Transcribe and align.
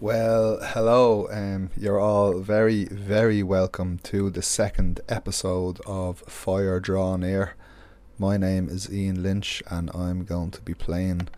Well, 0.00 0.58
hello. 0.60 1.28
Um, 1.32 1.70
you're 1.76 1.98
all 1.98 2.40
very, 2.40 2.84
very 2.84 3.42
welcome 3.42 4.00
to 4.02 4.28
the 4.28 4.42
second 4.42 5.00
episode 5.08 5.80
of 5.86 6.18
Fire 6.28 6.78
Draw 6.78 7.16
Near. 7.16 7.54
My 8.18 8.36
name 8.36 8.68
is 8.68 8.92
Ian 8.92 9.22
Lynch, 9.22 9.62
and 9.70 9.90
I'm 9.94 10.24
going 10.24 10.50
to 10.50 10.60
be 10.60 10.74
playing 10.74 11.28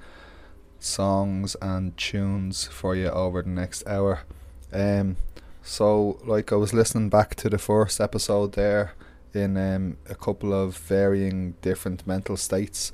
songs 0.81 1.55
and 1.63 1.97
tunes 1.97 2.65
for 2.65 2.97
you 2.97 3.11
over 3.11 3.43
the 3.43 3.51
next 3.51 3.87
hour. 3.87 4.23
Um, 4.73 5.17
so, 5.63 6.19
like, 6.25 6.53
I 6.53 6.57
was 6.57 6.75
listening 6.75 7.09
back 7.09 7.37
to 7.37 7.49
the 7.49 7.59
first 7.59 8.01
episode 8.01 8.55
there 8.55 8.95
in 9.33 9.57
um, 9.57 9.99
a 10.09 10.17
couple 10.17 10.53
of 10.53 10.77
varying 10.77 11.55
different 11.63 12.05
mental 12.05 12.37
states, 12.37 12.91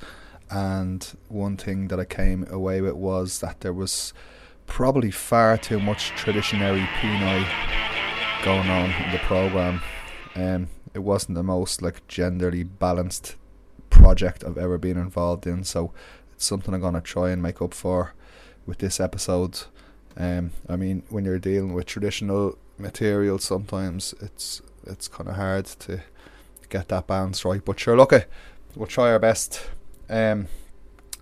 and 0.51 1.17
one 1.29 1.55
thing 1.55 1.87
that 1.87 1.99
I 1.99 2.05
came 2.05 2.45
away 2.51 2.81
with 2.81 2.93
was 2.93 3.39
that 3.39 3.61
there 3.61 3.73
was 3.73 4.13
probably 4.67 5.09
far 5.09 5.57
too 5.57 5.79
much 5.79 6.09
traditionary 6.09 6.81
Pinoy 6.81 7.45
going 8.43 8.69
on 8.69 8.91
in 8.91 9.11
the 9.11 9.19
program. 9.19 9.81
Um, 10.35 10.67
it 10.93 10.99
wasn't 10.99 11.35
the 11.35 11.43
most 11.43 11.81
like 11.81 12.05
genderly 12.07 12.67
balanced 12.79 13.35
project 13.89 14.43
I've 14.43 14.57
ever 14.57 14.77
been 14.77 14.97
involved 14.97 15.47
in, 15.47 15.63
so 15.63 15.93
it's 16.33 16.45
something 16.45 16.73
I'm 16.73 16.81
gonna 16.81 17.01
try 17.01 17.31
and 17.31 17.41
make 17.41 17.61
up 17.61 17.73
for 17.73 18.13
with 18.65 18.79
this 18.79 18.99
episode. 18.99 19.61
Um, 20.17 20.51
I 20.67 20.75
mean, 20.75 21.03
when 21.09 21.23
you're 21.23 21.39
dealing 21.39 21.73
with 21.73 21.85
traditional 21.85 22.57
material, 22.77 23.39
sometimes 23.39 24.13
it's 24.19 24.61
it's 24.85 25.07
kind 25.07 25.29
of 25.29 25.35
hard 25.37 25.65
to 25.65 26.01
get 26.69 26.89
that 26.89 27.07
balance 27.07 27.45
right. 27.45 27.63
But 27.63 27.79
sure, 27.79 27.95
look, 27.95 28.13
we'll 28.75 28.87
try 28.87 29.11
our 29.11 29.19
best. 29.19 29.69
Um, 30.11 30.49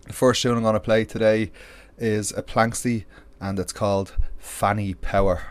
the 0.08 0.14
first 0.14 0.42
tune 0.42 0.58
I'm 0.58 0.64
gonna 0.64 0.80
play 0.80 1.06
today 1.06 1.52
is 2.00 2.32
a 2.32 2.42
Planxty 2.42 3.06
and 3.40 3.60
it's 3.60 3.72
called 3.72 4.16
Fanny 4.40 4.96
Power. 4.96 5.44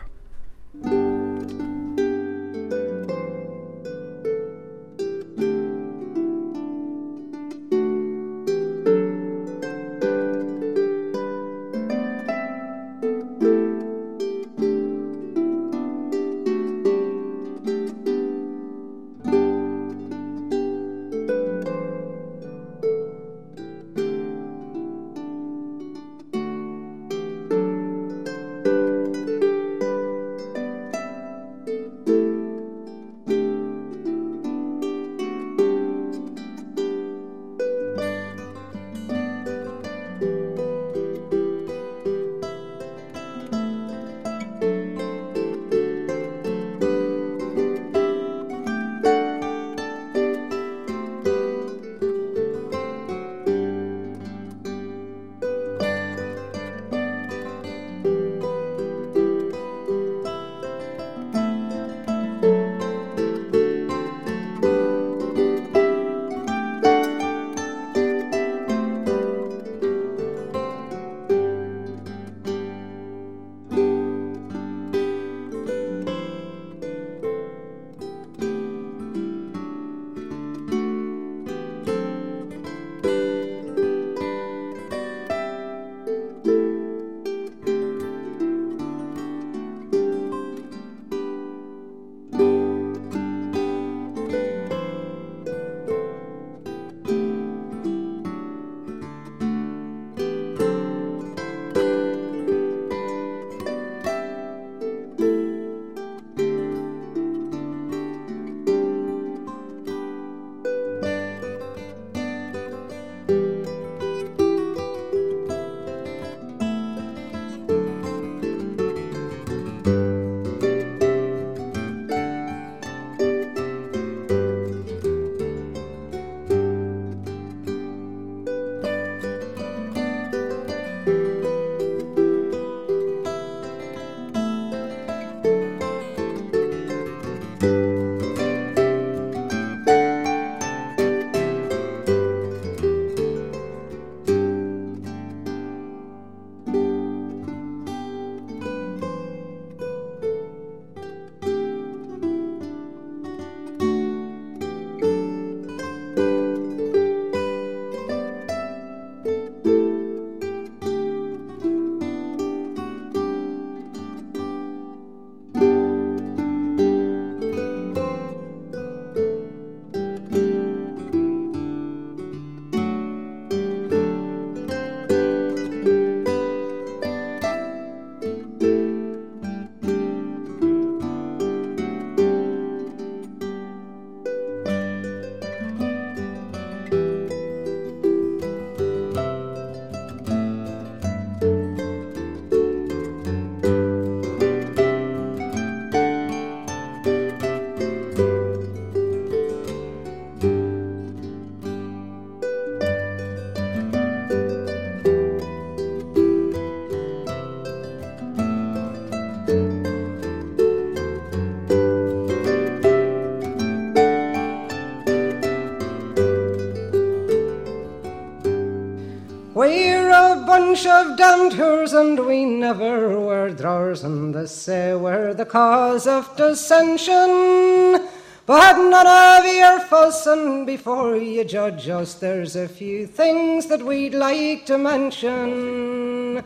Of 221.49 221.57
danters, 221.57 221.93
and 221.93 222.25
we 222.25 222.45
never 222.45 223.19
were 223.19 223.49
drawers, 223.49 224.03
and 224.03 224.33
they 224.33 224.45
say 224.45 224.95
we're 224.95 225.33
the 225.33 225.45
cause 225.45 226.07
of 226.07 226.35
dissension. 226.35 228.07
But 228.45 228.77
none 228.77 229.07
of 229.07 229.45
your 229.45 229.79
fussing 229.81 230.65
before 230.65 231.15
you 231.15 231.43
judge 231.43 231.87
us. 231.87 232.15
There's 232.15 232.55
a 232.55 232.67
few 232.67 233.05
things 233.05 233.67
that 233.67 233.83
we'd 233.83 234.15
like 234.15 234.65
to 234.65 234.77
mention. 234.77 236.43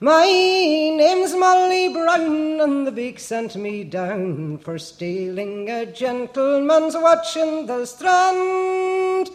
My 0.00 0.26
name's 0.26 1.34
Molly 1.34 1.92
Brown, 1.92 2.60
and 2.60 2.86
the 2.86 2.92
beak 2.92 3.18
sent 3.18 3.56
me 3.56 3.84
down 3.84 4.58
for 4.58 4.78
stealing 4.78 5.68
a 5.70 5.86
gentleman's 5.86 6.96
watch 6.96 7.36
in 7.36 7.66
the 7.66 7.86
strand. 7.86 9.30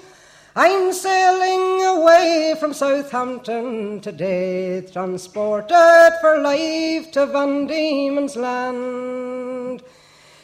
I'm 0.56 0.94
sailing 0.94 1.84
away 1.84 2.54
from 2.60 2.76
Southampton 2.76 4.00
today, 4.02 4.82
transported 4.82 6.14
for 6.22 6.38
life 6.38 7.12
to 7.14 7.26
Van 7.26 7.66
Diemen's 7.66 8.36
Land. 8.36 9.82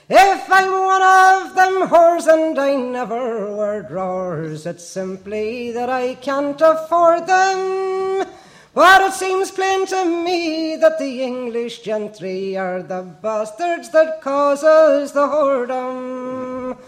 If 0.10 0.52
I'm 0.52 0.72
one 0.72 1.04
of 1.04 1.56
them 1.56 1.88
whores 1.90 2.26
and 2.26 2.58
I 2.58 2.76
never 2.76 3.56
wear 3.56 3.84
drawers, 3.84 4.66
it's 4.66 4.84
simply 4.84 5.72
that 5.74 5.90
I 5.90 6.16
can't 6.16 6.60
afford 6.60 7.28
them. 7.28 8.26
But 8.74 9.02
it 9.04 9.14
seems 9.14 9.52
plain 9.52 9.86
to 9.88 10.06
me 10.06 10.76
that 10.78 10.98
the 10.98 11.22
English 11.22 11.82
gentry 11.82 12.58
are 12.58 12.82
the 12.82 13.04
bastards 13.22 13.92
that 13.92 14.24
causes 14.24 15.12
the 15.12 15.28
whoredom. 15.28 16.80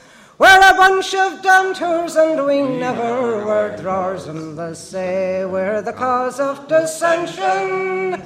We're 0.41 0.71
a 0.71 0.73
bunch 0.73 1.13
of 1.13 1.43
whores 1.43 2.15
and 2.15 2.43
we 2.47 2.63
never 2.63 3.45
wear 3.45 3.77
drawers, 3.77 4.25
and 4.25 4.57
they 4.57 4.73
say 4.73 5.45
we're 5.45 5.83
the 5.83 5.93
cause 5.93 6.39
of 6.39 6.67
dissension. 6.67 8.23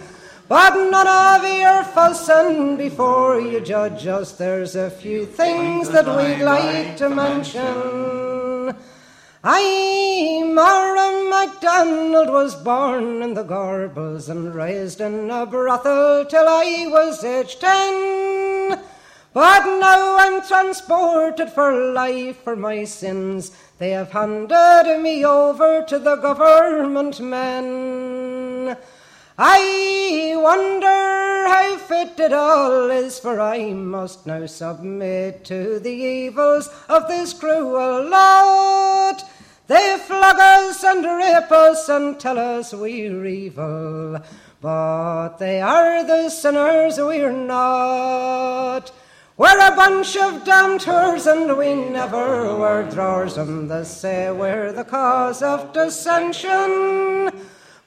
But 0.48 0.76
none 0.90 1.10
of 1.10 1.44
your 1.44 1.84
fussing 1.84 2.78
before 2.78 3.42
you 3.42 3.60
judge 3.60 4.08
us. 4.08 4.32
There's 4.32 4.78
a 4.78 4.90
few 4.90 5.26
things 5.26 5.90
that 5.90 6.08
we'd 6.08 6.42
like 6.42 6.96
to 7.00 7.10
mention. 7.10 8.78
I, 9.44 10.42
Mara 10.54 11.30
MacDonald, 11.30 12.30
was 12.30 12.56
born 12.56 13.24
in 13.24 13.34
the 13.34 13.44
Gorbals 13.44 14.30
and 14.30 14.56
raised 14.56 15.02
in 15.02 15.30
a 15.30 15.46
brothel 15.46 16.24
till 16.28 16.48
I 16.48 16.88
was 16.88 17.26
age 17.26 17.60
ten. 17.60 18.80
But 19.36 19.66
now 19.82 20.16
I'm 20.18 20.42
transported 20.48 21.50
for 21.50 21.92
life 21.92 22.42
for 22.42 22.56
my 22.56 22.86
sins. 22.86 23.52
They 23.80 23.90
have 23.90 24.14
handed 24.14 25.02
me 25.02 25.26
over 25.26 25.84
to 25.90 26.00
the 26.00 26.16
government 26.16 27.20
men. 27.20 28.78
I 29.38 30.34
wonder 30.38 31.50
how 31.50 31.76
fit 31.80 32.18
it 32.18 32.32
all 32.32 32.90
is, 32.90 33.20
for 33.20 33.42
I 33.42 33.74
must 33.74 34.26
now 34.26 34.46
submit 34.46 35.44
to 35.52 35.80
the 35.82 35.92
evils 35.92 36.70
of 36.88 37.10
this 37.10 37.34
cruel 37.34 38.08
lot. 38.08 39.22
They 39.68 39.98
flog 39.98 40.38
us 40.40 40.82
and 40.82 41.04
rape 41.04 41.52
us 41.52 41.90
and 41.90 42.18
tell 42.18 42.40
us 42.40 42.74
we're 42.74 43.26
evil, 43.26 44.18
but 44.62 45.40
they 45.40 45.60
are 45.60 46.06
the 46.06 46.30
sinners 46.30 46.98
we're 46.98 47.34
not. 47.34 48.94
We're 49.38 49.68
a 49.68 49.76
bunch 49.76 50.16
of 50.16 50.46
whores 50.46 51.30
and 51.30 51.58
we 51.58 51.74
never 51.74 52.58
wear 52.58 52.90
drawers, 52.90 53.36
and 53.36 53.70
they 53.70 53.84
say 53.84 54.32
we're 54.32 54.72
the 54.72 54.86
cause 54.86 55.44
of 55.44 55.74
dissension. 55.74 57.32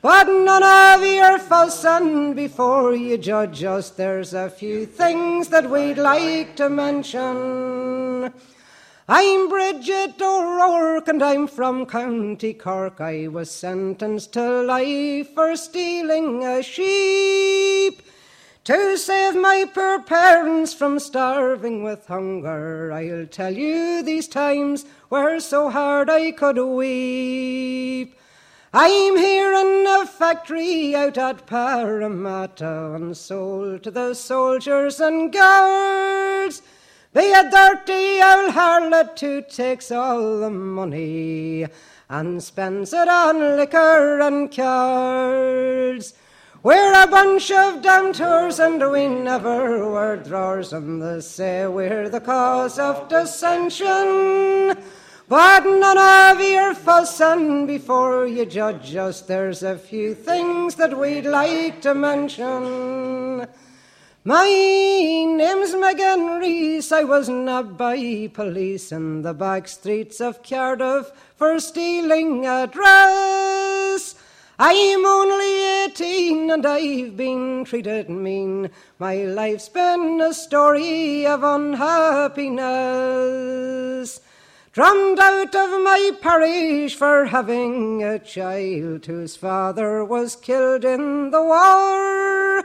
But 0.02 0.24
none 0.24 0.62
of 0.62 1.06
your 1.06 1.38
fussing 1.38 2.34
before 2.34 2.94
you 2.94 3.16
judge 3.16 3.64
us. 3.64 3.88
There's 3.88 4.34
a 4.34 4.50
few 4.50 4.84
things 4.84 5.48
that 5.48 5.70
we'd 5.70 5.96
like 5.96 6.54
to 6.56 6.68
mention. 6.68 8.30
I'm 9.08 9.48
Bridget 9.48 10.20
O'Rourke 10.20 11.08
and 11.08 11.22
I'm 11.22 11.46
from 11.46 11.86
County 11.86 12.52
Cork. 12.52 13.00
I 13.00 13.28
was 13.28 13.50
sentenced 13.50 14.34
to 14.34 14.64
life 14.64 15.30
for 15.34 15.56
stealing 15.56 16.44
a 16.44 16.62
sheep. 16.62 17.67
To 18.68 18.98
save 18.98 19.34
my 19.34 19.64
poor 19.72 19.98
parents 20.02 20.74
from 20.74 20.98
starving 20.98 21.82
with 21.82 22.06
hunger, 22.06 22.92
I'll 22.92 23.24
tell 23.24 23.54
you 23.56 24.02
these 24.02 24.28
times 24.28 24.84
were 25.08 25.40
so 25.40 25.70
hard 25.70 26.10
I 26.10 26.32
could 26.32 26.58
weep. 26.58 28.14
I'm 28.74 29.16
here 29.16 29.54
in 29.54 29.86
a 29.88 30.04
factory 30.04 30.94
out 30.94 31.16
at 31.16 31.46
Parramatta 31.46 32.92
and 32.94 33.16
sold 33.16 33.84
to 33.84 33.90
the 33.90 34.12
soldiers 34.12 35.00
and 35.00 35.32
guards. 35.32 36.60
Be 37.14 37.32
a 37.32 37.50
dirty 37.50 38.20
old 38.20 38.52
harlot 38.52 39.18
who 39.18 39.40
takes 39.40 39.90
all 39.90 40.40
the 40.40 40.50
money 40.50 41.66
and 42.10 42.42
spends 42.42 42.92
it 42.92 43.08
on 43.08 43.56
liquor 43.56 44.20
and 44.20 44.54
cards. 44.54 46.12
We're 46.60 47.04
a 47.04 47.06
bunch 47.06 47.52
of 47.52 47.82
damned 47.82 48.18
and 48.20 48.90
we 48.90 49.06
never 49.06 49.88
wear 49.92 50.16
drawers, 50.16 50.72
and 50.72 51.00
they 51.00 51.20
say 51.20 51.68
we're 51.68 52.08
the 52.08 52.20
cause 52.20 52.80
of 52.80 53.08
dissension. 53.08 54.76
But 55.28 55.60
none 55.64 55.98
of 55.98 56.40
your 56.40 56.74
fussing 56.74 57.68
before 57.68 58.26
you 58.26 58.44
judge 58.44 58.96
us. 58.96 59.20
There's 59.20 59.62
a 59.62 59.78
few 59.78 60.16
things 60.16 60.74
that 60.74 60.98
we'd 60.98 61.26
like 61.26 61.80
to 61.82 61.94
mention. 61.94 63.46
My 64.24 64.44
name's 64.44 65.76
Megan 65.76 66.40
Reese. 66.40 66.90
I 66.90 67.04
was 67.04 67.28
nabbed 67.28 67.78
by 67.78 68.28
police 68.34 68.90
in 68.90 69.22
the 69.22 69.32
back 69.32 69.68
streets 69.68 70.20
of 70.20 70.42
Cardiff 70.42 71.12
for 71.36 71.60
stealing 71.60 72.46
a 72.46 72.66
dress. 72.66 74.16
I'm 74.60 75.06
only 75.06 75.84
eighteen 75.84 76.50
and 76.50 76.66
I've 76.66 77.16
been 77.16 77.64
treated 77.64 78.10
mean. 78.10 78.70
My 78.98 79.18
life's 79.18 79.68
been 79.68 80.20
a 80.20 80.34
story 80.34 81.24
of 81.24 81.44
unhappiness. 81.44 84.20
Drummed 84.72 85.20
out 85.20 85.54
of 85.54 85.70
my 85.84 86.10
parish 86.20 86.96
for 86.96 87.26
having 87.26 88.02
a 88.02 88.18
child 88.18 89.06
whose 89.06 89.36
father 89.36 90.04
was 90.04 90.34
killed 90.34 90.84
in 90.84 91.30
the 91.30 91.40
war. 91.40 92.64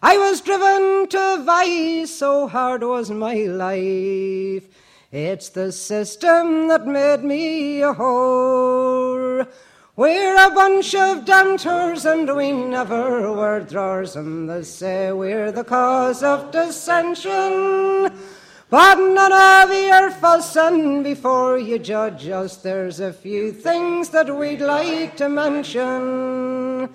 I 0.00 0.16
was 0.18 0.42
driven 0.42 1.08
to 1.08 1.42
vice, 1.44 2.14
so 2.14 2.46
hard 2.46 2.84
was 2.84 3.10
my 3.10 3.34
life. 3.34 4.68
It's 5.10 5.48
the 5.48 5.72
system 5.72 6.68
that 6.68 6.86
made 6.86 7.24
me 7.24 7.82
a 7.82 7.94
whore. 7.94 9.48
We're 9.94 10.46
a 10.46 10.50
bunch 10.50 10.94
of 10.94 11.26
damters 11.26 12.10
and 12.10 12.34
we 12.34 12.50
never 12.50 13.30
wear 13.30 13.60
drawers, 13.60 14.16
and 14.16 14.48
they 14.48 14.62
say 14.62 15.12
we're 15.12 15.52
the 15.52 15.64
cause 15.64 16.22
of 16.22 16.50
dissension. 16.50 18.10
But 18.70 18.94
none 18.94 19.32
of 19.32 19.70
your 19.70 20.10
fussing 20.10 21.02
before 21.02 21.58
you 21.58 21.78
judge 21.78 22.26
us. 22.26 22.56
There's 22.56 23.00
a 23.00 23.12
few 23.12 23.52
things 23.52 24.08
that 24.08 24.34
we'd 24.34 24.62
like 24.62 25.18
to 25.18 25.28
mention. 25.28 26.88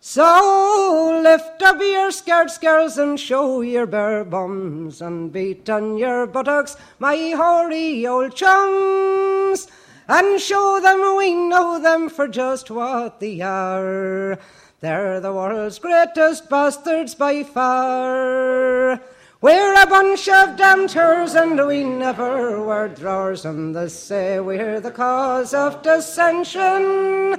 So 0.00 1.20
lift 1.22 1.62
up 1.62 1.80
your 1.80 2.10
skirts, 2.10 2.58
girls, 2.58 2.98
and 2.98 3.18
show 3.18 3.62
your 3.62 3.86
bare 3.86 4.22
bums, 4.22 5.00
and 5.00 5.32
beat 5.32 5.70
on 5.70 5.96
your 5.96 6.26
buttocks, 6.26 6.76
my 6.98 7.16
hoary 7.34 8.06
old 8.06 8.36
chums, 8.36 9.66
and 10.08 10.40
show 10.40 10.80
them 10.80 11.16
we 11.16 11.34
know 11.34 11.78
them 11.78 12.08
for 12.08 12.28
just 12.28 12.70
what 12.70 13.20
they 13.20 13.40
are. 13.40 14.38
They're 14.80 15.20
the 15.20 15.32
world's 15.32 15.78
greatest 15.78 16.50
bastards 16.50 17.14
by 17.14 17.42
far. 17.42 19.00
We're 19.40 19.82
a 19.82 19.86
bunch 19.86 20.28
of 20.28 20.56
damters 20.56 21.40
and 21.40 21.66
we 21.66 21.84
never 21.84 22.62
wear 22.62 22.88
drawers, 22.88 23.44
and 23.44 23.76
they 23.76 23.88
say 23.88 24.40
we're 24.40 24.80
the 24.80 24.90
cause 24.90 25.52
of 25.52 25.82
dissension. 25.82 27.36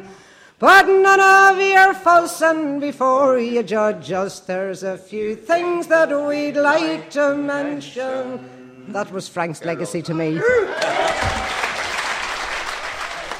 But 0.58 0.88
none 0.88 1.20
of 1.20 1.60
your 1.60 1.94
fussing 1.94 2.80
before 2.80 3.40
you 3.40 3.62
judge 3.64 4.12
us. 4.12 4.40
There's 4.40 4.84
a 4.84 4.98
few 4.98 5.36
things 5.36 5.88
that 5.88 6.10
we'd 6.10 6.56
like 6.58 7.10
to 7.12 7.36
mention. 7.36 8.86
That 8.90 9.12
was 9.12 9.28
Frank's 9.28 9.66
legacy 9.66 10.02
to 10.04 10.14
me. 10.14 10.40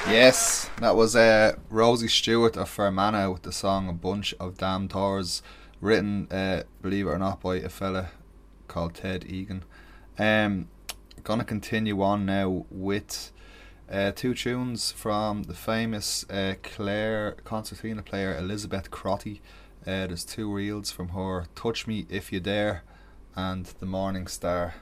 Yes, 0.08 0.70
that 0.80 0.94
was 0.94 1.16
uh, 1.16 1.56
Rosie 1.68 2.06
Stewart 2.06 2.56
of 2.56 2.68
Fermanagh 2.70 3.28
with 3.32 3.42
the 3.42 3.50
song 3.50 3.88
A 3.88 3.92
Bunch 3.92 4.34
of 4.38 4.56
Damn 4.56 4.86
Tors, 4.86 5.42
written, 5.80 6.28
uh, 6.30 6.62
believe 6.80 7.08
it 7.08 7.10
or 7.10 7.18
not, 7.18 7.40
by 7.40 7.56
a 7.56 7.68
fella 7.68 8.10
called 8.68 8.94
Ted 8.94 9.24
Egan. 9.28 9.64
Um, 10.16 10.68
gonna 11.24 11.44
continue 11.44 12.00
on 12.02 12.24
now 12.24 12.66
with 12.70 13.32
uh, 13.90 14.12
two 14.12 14.32
tunes 14.32 14.92
from 14.92 15.42
the 15.42 15.54
famous 15.54 16.24
uh, 16.30 16.54
Clare 16.62 17.32
concertina 17.44 18.02
player 18.02 18.36
Elizabeth 18.38 18.92
Crotty. 18.92 19.42
Uh, 19.82 20.06
there's 20.06 20.24
two 20.24 20.50
reels 20.52 20.92
from 20.92 21.08
her 21.08 21.46
Touch 21.56 21.88
Me 21.88 22.06
If 22.08 22.32
You 22.32 22.38
Dare 22.38 22.84
and 23.34 23.66
The 23.66 23.86
Morning 23.86 24.28
Star. 24.28 24.74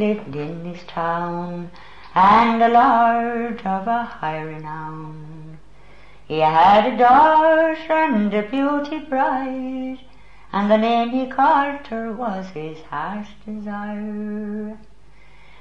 Lived 0.00 0.34
in 0.34 0.64
this 0.64 0.82
town, 0.84 1.70
and 2.14 2.62
a 2.62 2.68
lord 2.68 3.60
of 3.66 3.86
a 3.86 4.02
high 4.04 4.40
renown. 4.40 5.58
He 6.26 6.38
had 6.38 6.86
a 6.86 6.96
daughter 6.96 7.76
and 7.92 8.32
a 8.32 8.42
beauty 8.42 9.00
bright, 9.00 9.98
and 10.52 10.70
the 10.70 10.78
name 10.78 11.10
he 11.10 11.26
called 11.26 11.86
her 11.88 12.12
was 12.12 12.46
his 12.50 12.78
heart's 12.88 13.28
desire. 13.44 14.78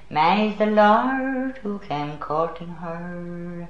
Many's 0.09 0.57
the 0.57 0.67
lord 0.67 1.57
who 1.57 1.79
came 1.79 2.17
courting 2.17 2.75
her, 2.85 3.67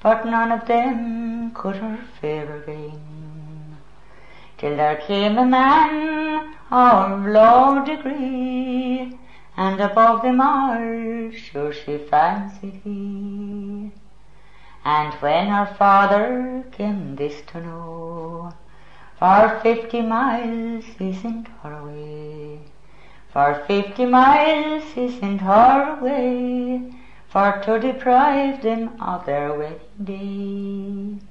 but 0.00 0.24
none 0.24 0.52
of 0.52 0.66
them 0.68 1.50
could 1.54 1.76
her 1.76 1.98
favour 2.20 2.60
gain. 2.64 3.78
Till 4.58 4.76
there 4.76 5.02
came 5.08 5.36
a 5.38 5.44
man 5.44 6.54
of 6.70 7.26
low 7.26 7.84
degree, 7.84 9.18
and 9.56 9.80
above 9.80 10.22
them 10.22 10.40
all 10.40 11.30
sure 11.30 11.72
she 11.72 11.98
fancied 11.98 12.80
he. 12.84 13.90
And 14.84 15.14
when 15.14 15.48
her 15.48 15.66
father 15.78 16.64
came 16.72 17.16
this 17.16 17.40
to 17.48 17.60
know, 17.60 18.52
for 19.18 19.60
fifty 19.62 20.00
miles 20.02 20.84
he 20.98 21.14
sent 21.14 21.48
her 21.62 21.72
away. 21.72 22.58
For 23.32 23.62
fifty 23.66 24.04
miles 24.04 24.84
he 24.94 25.10
sent 25.10 25.40
her 25.40 25.98
away, 25.98 26.92
for 27.28 27.60
to 27.64 27.78
deprive 27.78 28.62
them 28.62 29.00
of 29.00 29.24
their 29.26 29.52
wedding 29.54 31.18
day. 31.18 31.24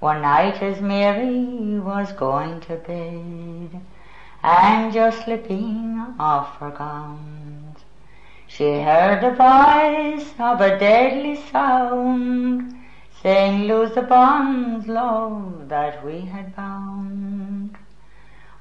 One 0.00 0.22
night 0.22 0.62
as 0.62 0.80
Mary 0.80 1.78
was 1.78 2.10
going 2.12 2.60
to 2.62 2.74
bed, 2.76 3.80
and 4.42 4.92
just 4.92 5.24
slipping 5.24 6.14
off 6.18 6.56
her 6.56 6.70
gowns, 6.70 7.78
she 8.46 8.80
heard 8.80 9.22
the 9.22 9.30
voice 9.30 10.34
of 10.38 10.60
a 10.60 10.78
deadly 10.78 11.36
sound, 11.36 12.74
saying, 13.22 13.68
Lose 13.68 13.94
the 13.94 14.02
bonds, 14.02 14.88
love, 14.88 15.68
that 15.68 16.04
we 16.04 16.20
had 16.20 16.54
bound. 16.56 17.76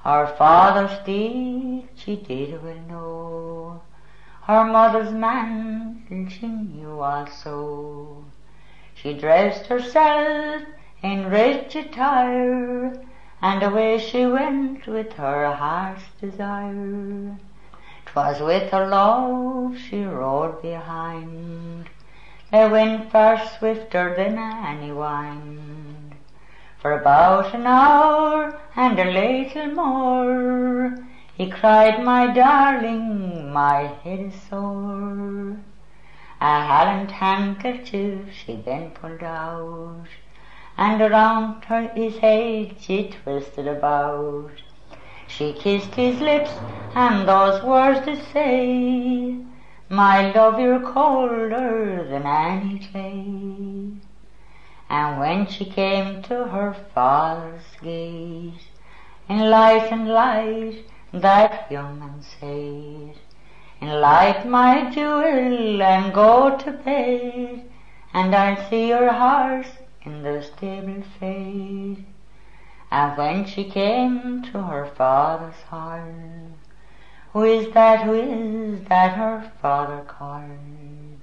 Her 0.04 0.28
father's 0.38 0.98
deed 1.06 1.90
she 1.96 2.16
did 2.16 2.64
well 2.64 2.82
know, 2.88 3.82
her 4.44 4.64
mother's 4.64 5.12
mantle 5.12 6.28
she 6.30 6.48
knew 6.48 7.00
also. 7.00 8.24
She 8.96 9.14
dressed 9.14 9.68
herself 9.68 10.64
in 11.02 11.30
rich 11.30 11.76
attire, 11.76 12.94
and 13.42 13.64
away 13.64 13.98
she 13.98 14.26
went 14.26 14.86
with 14.86 15.14
her 15.14 15.52
heart's 15.52 16.04
desire. 16.20 17.38
'Twas 18.06 18.42
with 18.42 18.72
her 18.72 18.88
love 18.88 19.78
she 19.78 20.04
rode 20.04 20.62
behind, 20.62 21.90
they 22.52 22.68
went 22.68 23.12
far 23.12 23.40
swifter 23.58 24.14
than 24.16 24.38
any 24.38 24.92
wind. 24.92 26.16
For 26.82 26.92
about 27.00 27.54
an 27.54 27.66
hour 27.66 28.60
and 28.76 29.00
a 29.00 29.06
little 29.06 29.68
more, 29.68 30.98
he 31.34 31.50
cried, 31.50 32.04
My 32.04 32.28
darling, 32.28 33.52
my 33.52 33.94
head 34.04 34.20
is 34.20 34.42
sore. 34.42 35.58
A 36.42 36.62
holland 36.66 37.12
handkerchief 37.12 38.34
she 38.34 38.56
then 38.56 38.92
pulled 38.92 39.24
out, 39.24 40.08
and 40.78 41.02
around 41.02 41.64
her 41.66 41.88
his 41.90 42.18
head 42.18 42.76
she 42.80 43.10
twisted 43.10 43.68
about. 43.68 44.52
She 45.28 45.54
kissed 45.54 45.96
his 45.96 46.20
lips, 46.20 46.52
and 46.94 47.28
those 47.28 47.64
words 47.64 48.06
to 48.06 48.22
say, 48.34 49.38
My 49.90 50.32
love, 50.32 50.60
you're 50.60 50.80
colder 50.80 52.08
than 52.10 52.26
any 52.26 52.80
clay. 52.80 53.94
And 54.90 55.20
when 55.20 55.48
she 55.48 55.66
came 55.66 56.22
to 56.24 56.46
her 56.48 56.76
father's 56.94 57.64
gate, 57.82 58.68
in 59.30 59.50
light 59.50 59.92
and 59.92 60.10
light, 60.10 60.84
that 61.14 61.72
young 61.72 62.00
man 62.00 62.22
said, 62.22 63.16
In 63.80 64.02
light, 64.02 64.46
my 64.46 64.90
jewel, 64.90 65.82
and 65.82 66.14
go 66.14 66.58
to 66.58 66.72
bed, 66.72 67.64
and 68.14 68.36
I'll 68.36 68.70
see 68.70 68.90
your 68.90 69.12
horse 69.14 69.72
in 70.04 70.24
the 70.24 70.42
stable 70.42 71.04
fade. 71.20 72.06
And 72.90 73.18
when 73.18 73.46
she 73.46 73.64
came 73.64 74.44
to 74.52 74.64
her 74.64 74.86
father's 74.86 75.62
hall, 75.70 76.04
who 77.34 77.44
is 77.44 77.74
that, 77.74 78.04
who 78.04 78.14
is 78.14 78.84
that 78.90 79.14
her 79.14 79.52
father 79.62 80.04
called? 80.08 81.22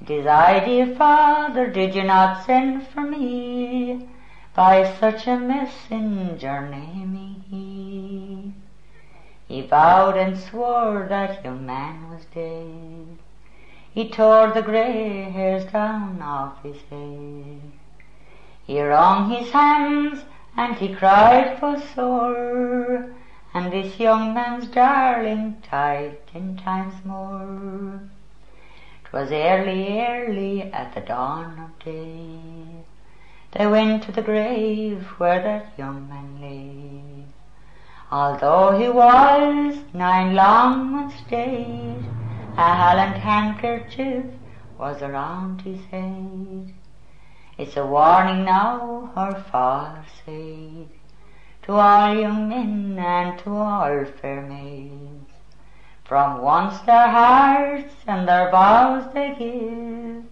It 0.00 0.10
is 0.10 0.26
I, 0.26 0.64
dear 0.64 0.94
father, 0.94 1.66
did 1.66 1.94
you 1.94 2.04
not 2.04 2.44
send 2.46 2.86
for 2.86 3.02
me? 3.02 4.08
By 4.54 4.90
such 4.98 5.26
a 5.26 5.36
messenger 5.36 6.66
name 6.68 7.42
he. 7.50 8.52
He 9.48 9.62
vowed 9.62 10.16
and 10.16 10.38
swore 10.38 11.06
that 11.08 11.44
young 11.44 11.66
man 11.66 12.08
was 12.10 12.24
dead. 12.26 13.18
He 13.92 14.08
tore 14.08 14.50
the 14.52 14.62
grey 14.62 15.30
hairs 15.30 15.64
down 15.66 16.20
off 16.22 16.62
his 16.62 16.80
head. 16.90 17.72
He 18.66 18.82
wrung 18.82 19.30
his 19.30 19.52
hands 19.52 20.24
and 20.56 20.74
he 20.74 20.92
cried 20.92 21.60
for 21.60 21.78
sore, 21.80 23.14
and 23.54 23.72
this 23.72 24.00
young 24.00 24.34
man's 24.34 24.66
darling 24.66 25.62
died 25.70 26.26
ten 26.26 26.56
times 26.56 26.94
more. 27.04 28.00
'Twas 29.04 29.30
early, 29.30 30.04
early 30.04 30.62
at 30.72 30.92
the 30.94 31.00
dawn 31.00 31.60
of 31.60 31.84
day. 31.84 32.40
They 33.52 33.68
went 33.68 34.02
to 34.02 34.10
the 34.12 34.22
grave 34.22 35.06
where 35.18 35.40
that 35.40 35.78
young 35.78 36.08
man 36.08 36.40
lay. 36.40 37.24
Although 38.10 38.76
he 38.76 38.88
was 38.88 39.78
nine 39.94 40.34
long 40.34 40.90
months 40.90 41.22
dead, 41.30 42.04
a 42.56 42.74
holland 42.74 43.14
handkerchief 43.14 44.26
was 44.76 45.02
around 45.02 45.62
his 45.62 45.84
head. 45.86 46.74
It's 47.58 47.76
a 47.76 47.86
warning 47.86 48.44
now, 48.44 49.10
her 49.14 49.42
father 49.50 50.04
said, 50.24 50.88
to 51.62 51.72
all 51.72 52.14
young 52.14 52.50
men 52.50 52.98
and 52.98 53.38
to 53.40 53.50
all 53.50 54.04
fair 54.20 54.42
maids. 54.42 55.30
From 56.04 56.42
once 56.42 56.78
their 56.82 57.08
hearts 57.08 57.94
and 58.06 58.28
their 58.28 58.50
vows 58.50 59.10
they 59.14 59.34
give, 59.38 60.24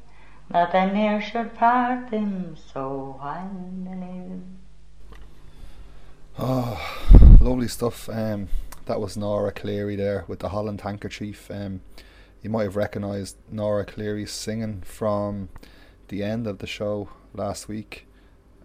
that 0.50 0.72
they 0.72 0.92
ne'er 0.92 1.22
should 1.22 1.54
part 1.54 2.10
them 2.10 2.56
so 2.72 3.16
while 3.18 3.50
they 3.84 3.96
live. 3.96 4.42
Oh, 6.38 6.78
lovely 7.40 7.68
stuff. 7.68 8.08
Um, 8.10 8.48
that 8.84 9.00
was 9.00 9.16
Nora 9.16 9.50
Cleary 9.50 9.96
there 9.96 10.24
with 10.28 10.40
the 10.40 10.50
Holland 10.50 10.82
handkerchief. 10.82 11.50
Um, 11.50 11.80
you 12.42 12.50
might 12.50 12.64
have 12.64 12.76
recognised 12.76 13.36
Nora 13.50 13.86
Cleary 13.86 14.26
singing 14.26 14.82
from 14.82 15.48
the 16.08 16.22
end 16.22 16.46
of 16.46 16.58
the 16.58 16.66
show 16.66 17.08
last 17.32 17.68
week. 17.68 18.06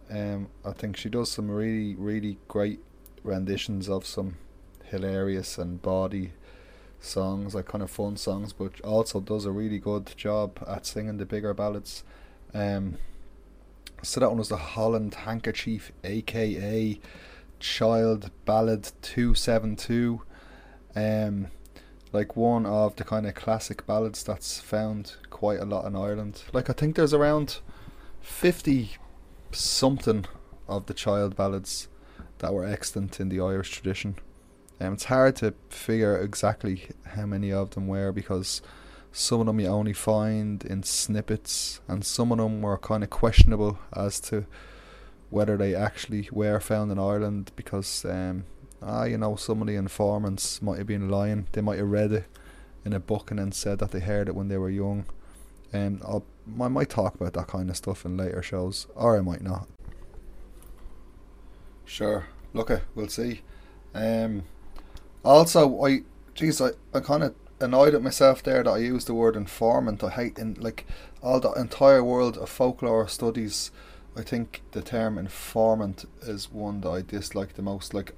Um, 0.09 0.47
I 0.65 0.71
think 0.71 0.97
she 0.97 1.09
does 1.09 1.31
some 1.31 1.49
really, 1.49 1.95
really 1.95 2.37
great 2.47 2.79
renditions 3.23 3.89
of 3.89 4.05
some 4.05 4.37
hilarious 4.85 5.57
and 5.57 5.81
bawdy 5.81 6.31
songs, 6.99 7.55
like 7.55 7.67
kind 7.67 7.83
of 7.83 7.91
fun 7.91 8.17
songs, 8.17 8.53
but 8.53 8.81
also 8.81 9.19
does 9.19 9.45
a 9.45 9.51
really 9.51 9.79
good 9.79 10.13
job 10.17 10.63
at 10.67 10.85
singing 10.85 11.17
the 11.17 11.25
bigger 11.25 11.53
ballads. 11.53 12.03
Um, 12.53 12.97
so 14.01 14.19
that 14.19 14.29
one 14.29 14.39
was 14.39 14.49
the 14.49 14.57
Holland 14.57 15.13
Handkerchief, 15.13 15.91
aka 16.03 16.99
Child 17.59 18.31
Ballad 18.45 18.91
272. 19.01 20.21
Um, 20.95 21.47
like 22.11 22.35
one 22.35 22.65
of 22.65 22.95
the 22.95 23.03
kind 23.03 23.25
of 23.25 23.35
classic 23.35 23.85
ballads 23.85 24.23
that's 24.23 24.59
found 24.59 25.15
quite 25.29 25.59
a 25.59 25.65
lot 25.65 25.85
in 25.85 25.95
Ireland. 25.95 26.43
Like 26.53 26.69
I 26.69 26.73
think 26.73 26.95
there's 26.95 27.13
around 27.13 27.59
50 28.21 28.97
something 29.51 30.25
of 30.67 30.85
the 30.85 30.93
child 30.93 31.35
ballads 31.35 31.87
that 32.39 32.53
were 32.53 32.65
extant 32.65 33.19
in 33.19 33.29
the 33.29 33.39
Irish 33.39 33.71
tradition. 33.71 34.15
Um, 34.79 34.93
it's 34.93 35.05
hard 35.05 35.35
to 35.37 35.53
figure 35.69 36.17
exactly 36.17 36.87
how 37.05 37.25
many 37.25 37.51
of 37.51 37.71
them 37.71 37.87
were 37.87 38.11
because 38.11 38.61
some 39.11 39.41
of 39.41 39.47
them 39.47 39.59
you 39.59 39.67
only 39.67 39.93
find 39.93 40.63
in 40.63 40.83
snippets, 40.83 41.81
and 41.87 42.05
some 42.05 42.31
of 42.31 42.37
them 42.37 42.61
were 42.61 42.77
kind 42.77 43.03
of 43.03 43.09
questionable 43.09 43.79
as 43.93 44.19
to 44.21 44.45
whether 45.29 45.57
they 45.57 45.75
actually 45.75 46.29
were 46.31 46.59
found 46.59 46.91
in 46.91 46.99
Ireland 46.99 47.51
because, 47.55 48.05
um, 48.05 48.45
ah, 48.81 49.03
you 49.03 49.17
know, 49.17 49.35
some 49.35 49.61
of 49.61 49.67
the 49.67 49.75
informants 49.75 50.61
might 50.61 50.77
have 50.77 50.87
been 50.87 51.09
lying. 51.09 51.47
They 51.51 51.61
might 51.61 51.79
have 51.79 51.89
read 51.89 52.11
it 52.11 52.25
in 52.85 52.93
a 52.93 52.99
book 52.99 53.29
and 53.29 53.39
then 53.39 53.51
said 53.51 53.79
that 53.79 53.91
they 53.91 53.99
heard 53.99 54.27
it 54.27 54.35
when 54.35 54.47
they 54.47 54.57
were 54.57 54.69
young. 54.69 55.05
And 55.71 56.01
I'll, 56.03 56.25
I 56.59 56.67
might 56.67 56.89
talk 56.89 57.15
about 57.15 57.33
that 57.33 57.47
kind 57.47 57.69
of 57.69 57.77
stuff 57.77 58.05
in 58.05 58.17
later 58.17 58.41
shows, 58.41 58.87
or 58.95 59.17
I 59.17 59.21
might 59.21 59.41
not. 59.41 59.67
Sure, 61.85 62.27
look, 62.53 62.69
it, 62.69 62.83
we'll 62.95 63.07
see. 63.07 63.41
Um, 63.93 64.43
also, 65.23 65.83
I, 65.83 66.01
geez, 66.33 66.61
I, 66.61 66.69
I 66.93 66.99
kind 66.99 67.23
of 67.23 67.35
annoyed 67.59 67.93
at 67.93 68.01
myself 68.01 68.41
there 68.41 68.63
that 68.63 68.69
I 68.69 68.77
used 68.77 69.07
the 69.07 69.13
word 69.13 69.35
informant. 69.35 70.03
I 70.03 70.09
hate 70.09 70.37
in 70.37 70.55
like 70.59 70.85
all 71.21 71.39
the 71.39 71.51
entire 71.53 72.03
world 72.03 72.37
of 72.37 72.49
folklore 72.49 73.07
studies. 73.07 73.71
I 74.15 74.23
think 74.23 74.61
the 74.71 74.81
term 74.81 75.17
informant 75.17 76.05
is 76.21 76.51
one 76.51 76.81
that 76.81 76.89
I 76.89 77.01
dislike 77.01 77.53
the 77.53 77.61
most. 77.61 77.93
Like, 77.93 78.13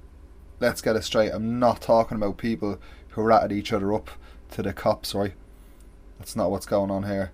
let's 0.62 0.80
get 0.80 0.96
it 0.96 1.02
straight. 1.02 1.32
I'm 1.32 1.58
not 1.58 1.82
talking 1.82 2.16
about 2.16 2.38
people 2.38 2.78
who 3.10 3.22
ratted 3.22 3.52
each 3.52 3.72
other 3.72 3.92
up 3.92 4.10
to 4.52 4.62
the 4.62 4.72
cops, 4.72 5.14
right? 5.14 5.34
That's 6.18 6.36
not 6.36 6.50
what's 6.50 6.66
going 6.66 6.90
on 6.90 7.02
here. 7.02 7.32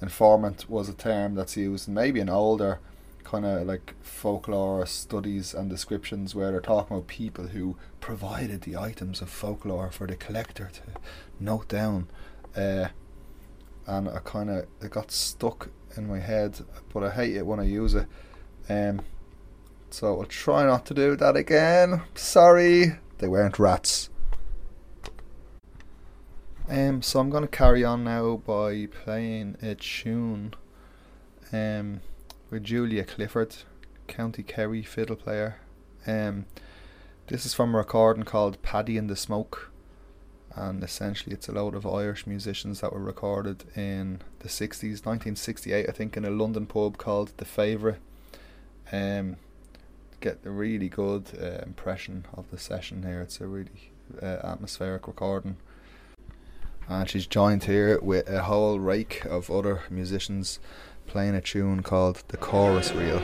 Informant 0.00 0.70
was 0.70 0.88
a 0.88 0.94
term 0.94 1.34
that's 1.34 1.56
used 1.56 1.88
maybe 1.88 2.20
in 2.20 2.30
older 2.30 2.78
kind 3.24 3.44
of 3.44 3.66
like 3.66 3.94
folklore 4.00 4.86
studies 4.86 5.52
and 5.52 5.68
descriptions 5.68 6.34
where 6.34 6.50
they're 6.50 6.60
talking 6.60 6.96
about 6.96 7.08
people 7.08 7.48
who 7.48 7.76
provided 8.00 8.62
the 8.62 8.76
items 8.76 9.20
of 9.20 9.28
folklore 9.28 9.90
for 9.90 10.06
the 10.06 10.16
collector 10.16 10.70
to 10.72 11.00
note 11.38 11.68
down. 11.68 12.06
Uh, 12.56 12.88
and 13.86 14.08
I 14.08 14.20
kind 14.24 14.50
of 14.50 14.66
it 14.80 14.90
got 14.90 15.10
stuck 15.10 15.68
in 15.96 16.06
my 16.06 16.20
head, 16.20 16.60
but 16.94 17.02
I 17.02 17.10
hate 17.10 17.36
it 17.36 17.44
when 17.44 17.58
I 17.58 17.64
use 17.64 17.94
it. 17.94 18.06
Um, 18.68 19.00
so 19.90 20.20
I'll 20.20 20.26
try 20.26 20.64
not 20.64 20.86
to 20.86 20.94
do 20.94 21.16
that 21.16 21.36
again. 21.36 22.02
Sorry, 22.14 22.98
they 23.18 23.28
weren't 23.28 23.58
rats. 23.58 24.10
Um, 26.68 27.00
so 27.00 27.20
I'm 27.20 27.30
going 27.30 27.44
to 27.44 27.48
carry 27.48 27.84
on 27.84 28.04
now 28.04 28.36
by 28.36 28.86
playing 28.86 29.56
a 29.62 29.74
tune. 29.74 30.54
Um, 31.50 32.02
with 32.50 32.64
Julia 32.64 33.04
Clifford, 33.04 33.56
County 34.06 34.42
Kerry 34.42 34.82
fiddle 34.82 35.16
player. 35.16 35.60
Um, 36.06 36.46
this 37.26 37.44
is 37.44 37.54
from 37.54 37.74
a 37.74 37.78
recording 37.78 38.24
called 38.24 38.62
Paddy 38.62 38.96
in 38.96 39.06
the 39.06 39.16
Smoke, 39.16 39.70
and 40.54 40.82
essentially 40.82 41.34
it's 41.34 41.48
a 41.48 41.52
load 41.52 41.74
of 41.74 41.86
Irish 41.86 42.26
musicians 42.26 42.80
that 42.80 42.92
were 42.92 43.02
recorded 43.02 43.64
in 43.76 44.22
the 44.38 44.48
60s, 44.48 45.04
1968, 45.04 45.88
I 45.88 45.92
think, 45.92 46.16
in 46.16 46.24
a 46.24 46.30
London 46.30 46.66
pub 46.66 46.96
called 46.96 47.32
The 47.36 47.44
Favourite. 47.44 48.00
Um, 48.90 49.36
get 50.20 50.38
a 50.44 50.50
really 50.50 50.88
good 50.88 51.30
uh, 51.40 51.62
impression 51.64 52.26
of 52.34 52.50
the 52.50 52.58
session 52.58 53.02
here. 53.02 53.20
It's 53.20 53.40
a 53.40 53.46
really 53.46 53.92
uh, 54.20 54.38
atmospheric 54.44 55.06
recording. 55.06 55.56
And 56.88 57.08
she's 57.08 57.26
joined 57.26 57.64
here 57.64 57.98
with 58.00 58.28
a 58.28 58.44
whole 58.44 58.78
rake 58.78 59.24
of 59.26 59.50
other 59.50 59.82
musicians 59.90 60.58
playing 61.06 61.34
a 61.34 61.40
tune 61.40 61.82
called 61.82 62.22
The 62.28 62.36
Chorus 62.36 62.92
Reel. 62.92 63.22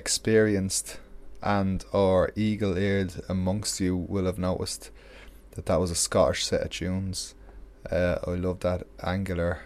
Experienced 0.00 0.98
and 1.42 1.84
or 1.92 2.32
eagle-eared 2.34 3.12
amongst 3.28 3.80
you 3.80 3.94
will 3.96 4.24
have 4.24 4.38
noticed 4.38 4.90
that 5.52 5.66
that 5.66 5.80
was 5.80 5.90
a 5.90 5.94
Scottish 5.94 6.46
set 6.46 6.62
of 6.62 6.70
tunes. 6.70 7.34
Uh, 7.90 8.16
I 8.26 8.30
love 8.30 8.60
that 8.60 8.86
angular, 9.02 9.60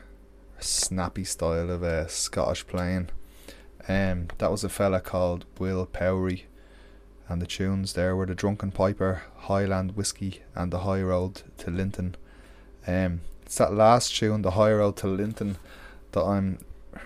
snappy 0.59 1.25
style 1.25 1.71
of 1.71 1.83
uh, 1.83 2.09
Scottish 2.09 2.67
playing. 2.67 3.11
Um, 3.87 4.29
that 4.39 4.51
was 4.51 4.65
a 4.65 4.69
fella 4.69 5.01
called 5.01 5.45
Will 5.59 5.87
Powery, 5.87 6.47
and 7.29 7.41
the 7.41 7.47
tunes 7.47 7.93
there 7.93 8.17
were 8.17 8.27
the 8.27 8.35
Drunken 8.35 8.73
Piper, 8.73 9.23
Highland 9.37 9.97
Whiskey, 9.97 10.43
and 10.55 10.73
the 10.73 10.81
High 10.81 11.03
Road 11.03 11.43
to 11.59 11.71
Linton. 11.71 12.17
Um, 12.87 13.21
it's 13.43 13.59
that 13.59 13.73
last 13.73 14.17
tune, 14.17 14.43
the 14.43 14.53
High 14.53 14.73
Road 14.73 14.97
to 14.99 15.07
Linton, 15.07 15.59
that 16.13 16.25
I'm 16.25 16.59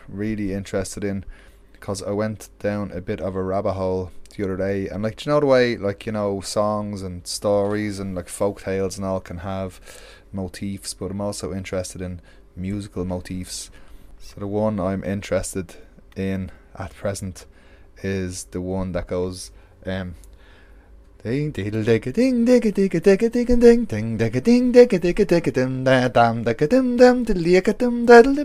really 0.08 0.52
interested 0.52 1.04
in 1.04 1.24
because 1.78 2.02
I 2.02 2.10
went 2.10 2.48
down 2.58 2.90
a 2.92 3.00
bit 3.00 3.20
of 3.20 3.34
a 3.36 3.42
rabbit 3.42 3.74
hole 3.74 4.10
the 4.36 4.44
other 4.44 4.56
day, 4.56 4.88
and 4.88 5.02
like, 5.02 5.16
do 5.16 5.28
you 5.28 5.34
know 5.34 5.40
the 5.40 5.46
way, 5.46 5.76
like, 5.76 6.06
you 6.06 6.12
know, 6.12 6.40
songs 6.40 7.02
and 7.02 7.26
stories 7.26 7.98
and 7.98 8.14
like 8.14 8.28
folk 8.28 8.62
tales 8.62 8.96
and 8.96 9.06
all 9.06 9.20
can 9.20 9.38
have 9.38 9.80
motifs, 10.32 10.94
but 10.94 11.10
I'm 11.10 11.20
also 11.20 11.52
interested 11.52 12.00
in 12.00 12.20
musical 12.56 13.04
motifs. 13.04 13.70
So 14.20 14.40
the 14.40 14.46
one 14.46 14.78
I'm 14.80 15.04
interested 15.04 15.76
in 16.16 16.50
at 16.76 16.94
present 16.94 17.46
is 18.02 18.44
the 18.44 18.60
one 18.60 18.92
that 18.92 19.06
goes 19.06 19.50
um 19.86 20.14
Ding 21.24 21.50
diddle 21.50 21.82
ding 21.82 22.00
ding 22.00 22.44
ding 22.44 22.60
ding 22.60 22.88
dim 25.52 25.84
da 25.84 26.08
dam 26.08 26.44
dim 26.44 26.96
dam 26.96 27.24
diddle 27.24 27.60
dim 27.72 28.06
diddle 28.06 28.44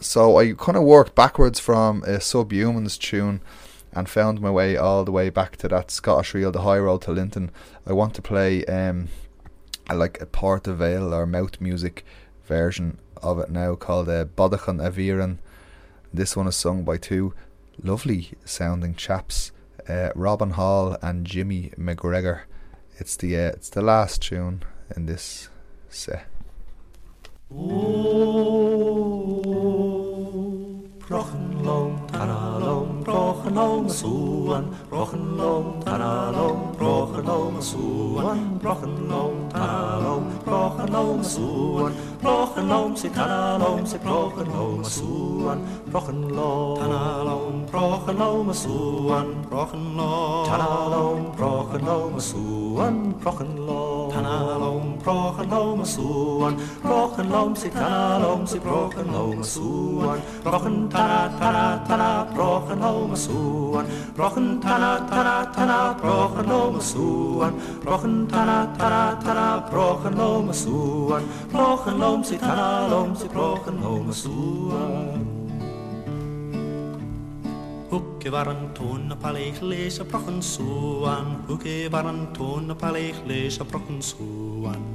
so 0.00 0.38
I 0.38 0.52
kind 0.52 0.78
of 0.78 0.84
worked 0.84 1.14
backwards 1.14 1.60
from 1.60 2.02
a 2.04 2.18
Subhumans 2.18 2.98
tune 2.98 3.42
and 3.92 4.08
found 4.08 4.40
my 4.40 4.50
way 4.50 4.76
all 4.76 5.04
the 5.04 5.12
way 5.12 5.30
back 5.30 5.56
to 5.58 5.68
that 5.68 5.90
Scottish 5.90 6.32
reel, 6.32 6.52
the 6.52 6.62
High 6.62 6.78
Road 6.78 7.02
to 7.02 7.12
Linton. 7.12 7.50
I 7.86 7.92
want 7.92 8.14
to 8.14 8.22
play 8.22 8.64
um, 8.64 9.08
like 9.92 10.20
a 10.20 10.26
Port 10.26 10.66
a 10.68 10.72
Beul 10.72 11.12
or 11.12 11.26
Mouth 11.26 11.60
Music 11.60 12.04
version 12.46 12.98
of 13.22 13.38
it 13.38 13.50
now 13.50 13.74
called 13.74 14.08
uh, 14.08 14.24
Bodachan 14.24 14.80
Aviran. 14.80 15.38
This 16.12 16.36
one 16.36 16.46
is 16.46 16.56
sung 16.56 16.84
by 16.84 16.96
two 16.96 17.34
lovely 17.82 18.30
sounding 18.44 18.94
chaps, 18.94 19.52
uh, 19.88 20.10
Robin 20.14 20.50
Hall 20.50 20.96
and 21.02 21.26
Jimmy 21.26 21.72
McGregor. 21.78 22.42
It's 22.98 23.16
the 23.16 23.36
uh, 23.36 23.50
it's 23.50 23.70
the 23.70 23.82
last 23.82 24.22
tune 24.22 24.62
in 24.96 25.06
this 25.06 25.48
set. 25.88 26.26
Prochenloom, 31.10 32.06
taraloom, 32.06 33.02
prochenloom, 33.02 33.88
soen. 33.90 34.64
Prochenloom, 34.88 35.82
taraloom, 35.82 36.76
prochenloom, 36.78 37.60
soen. 37.60 38.58
Prochenloom, 38.62 39.48
taraloom, 39.50 40.24
prochenloom, 40.44 41.24
soen. 41.24 41.92
Prochenloom, 42.22 42.96
sit 42.96 43.12
taraloom, 43.14 43.86
sit 43.86 44.02
prochenloom, 44.02 44.84
soen. 44.84 45.58
Prochenloom, 45.90 46.78
taraloom, 46.78 47.66
prochenloom, 47.66 48.54
soen. 48.54 49.26
Prochenloom, 49.50 50.46
taraloom, 50.46 51.34
prochenloom, 54.10 54.98
soen. 55.04 55.04
Prochenloom, 55.04 55.84
taraloom, 55.84 55.84
prochenloom, 55.84 55.84
soen. 55.84 56.54
Prochenloom, 56.82 57.56
sit 57.56 57.72
taraloom, 57.72 58.46
sit 58.46 58.62
prochenloom, 58.62 59.44
soen. 59.44 60.20
Prochen 60.42 60.88
tana 60.88 61.30
tana 61.38 61.84
tana 61.86 62.26
prochen 62.34 62.80
home 62.80 63.16
soen. 63.16 63.86
Prochen 64.16 64.60
tana 64.60 65.06
tana 65.10 65.52
tana 65.54 65.94
prochen 66.00 66.46
home 66.46 66.80
soen. 66.80 67.52
Prochen 67.84 68.26
tana 68.28 68.68
tana 68.78 69.18
tana 69.24 69.68
prochen 69.70 70.14
home 70.14 70.52
soen. 70.52 71.22
Prochen 71.52 72.00
home 72.00 72.24
sit 72.24 72.40
tana 72.40 72.88
lom 72.88 73.16
sit 73.16 73.30
prochen 73.32 73.78
home 73.78 74.12
soen. 74.12 75.29
Hoeke 78.20 78.36
waar 78.36 78.56
een 78.56 78.72
toon 78.72 79.12
op 79.12 79.30
leeg 79.32 79.60
lezen 79.60 80.06
prochen 80.06 80.42
soan. 80.42 81.44
Hoeke 81.46 81.88
waar 81.90 82.04
een 82.04 82.32
toon 82.32 82.70
op 82.70 82.82
leeg 82.92 83.16
lezen 83.26 83.66
prochen 83.66 84.02
soan. 84.02 84.89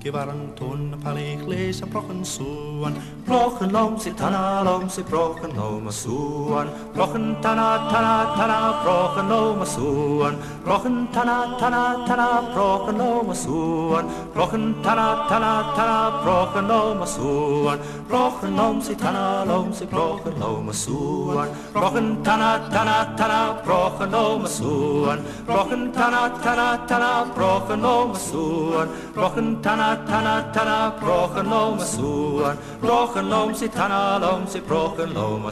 Toon 0.00 0.94
op 0.94 1.12
leeg 1.12 1.46
lezen 1.46 1.88
prochen 1.88 2.24
soan. 2.24 2.94
Prochen 3.26 3.70
lom 3.70 3.98
sit 3.98 4.16
tana 4.16 4.62
lom 4.62 4.88
sit 4.88 5.04
prochen 5.04 5.54
home 5.56 5.90
soan. 5.92 6.68
Prochen 6.94 7.36
tana 7.42 7.90
tana 7.92 8.34
tana 8.36 8.80
prochen 8.82 9.28
home 9.28 9.66
soan. 9.66 10.36
Prochen 10.64 11.06
tana 11.12 11.54
tana 11.58 12.06
tana 12.06 12.28
prochen 12.54 12.98
home 12.98 13.34
soan. 13.34 14.04
Prochen 14.34 14.82
tana 14.82 15.26
tana 15.28 15.52
tana 15.76 16.22
prochen 16.24 16.70
home 16.70 17.06
soan. 17.06 17.78
Prochen 18.08 18.56
lom 18.56 18.80
sit 18.80 18.98
tana 18.98 19.44
lom 19.44 19.72
sit 19.72 19.90
prochen 19.90 20.40
home 20.40 20.72
soan. 20.72 21.48
Prochen 21.74 22.24
tana 22.24 22.50
tana 22.72 23.14
tana 23.18 23.60
prochen 23.64 24.12
home 24.12 24.46
soan. 24.46 25.18
Prochen 25.46 25.92
tana 25.92 26.22
tana 26.42 26.86
tana 26.88 27.30
prochen 27.36 27.82
home 27.82 28.14
soan. 28.14 28.88
Prochen 29.14 29.62
tana 29.62 29.89
tana 30.08 30.50
tana 30.54 30.78
soan. 31.94 32.56
Prochen 32.80 33.28
lom 33.28 33.54
sit 33.54 33.72
tana 33.72 34.18
lom 34.22 34.46
sit 34.46 34.66
prochen 34.66 35.12
home 35.14 35.50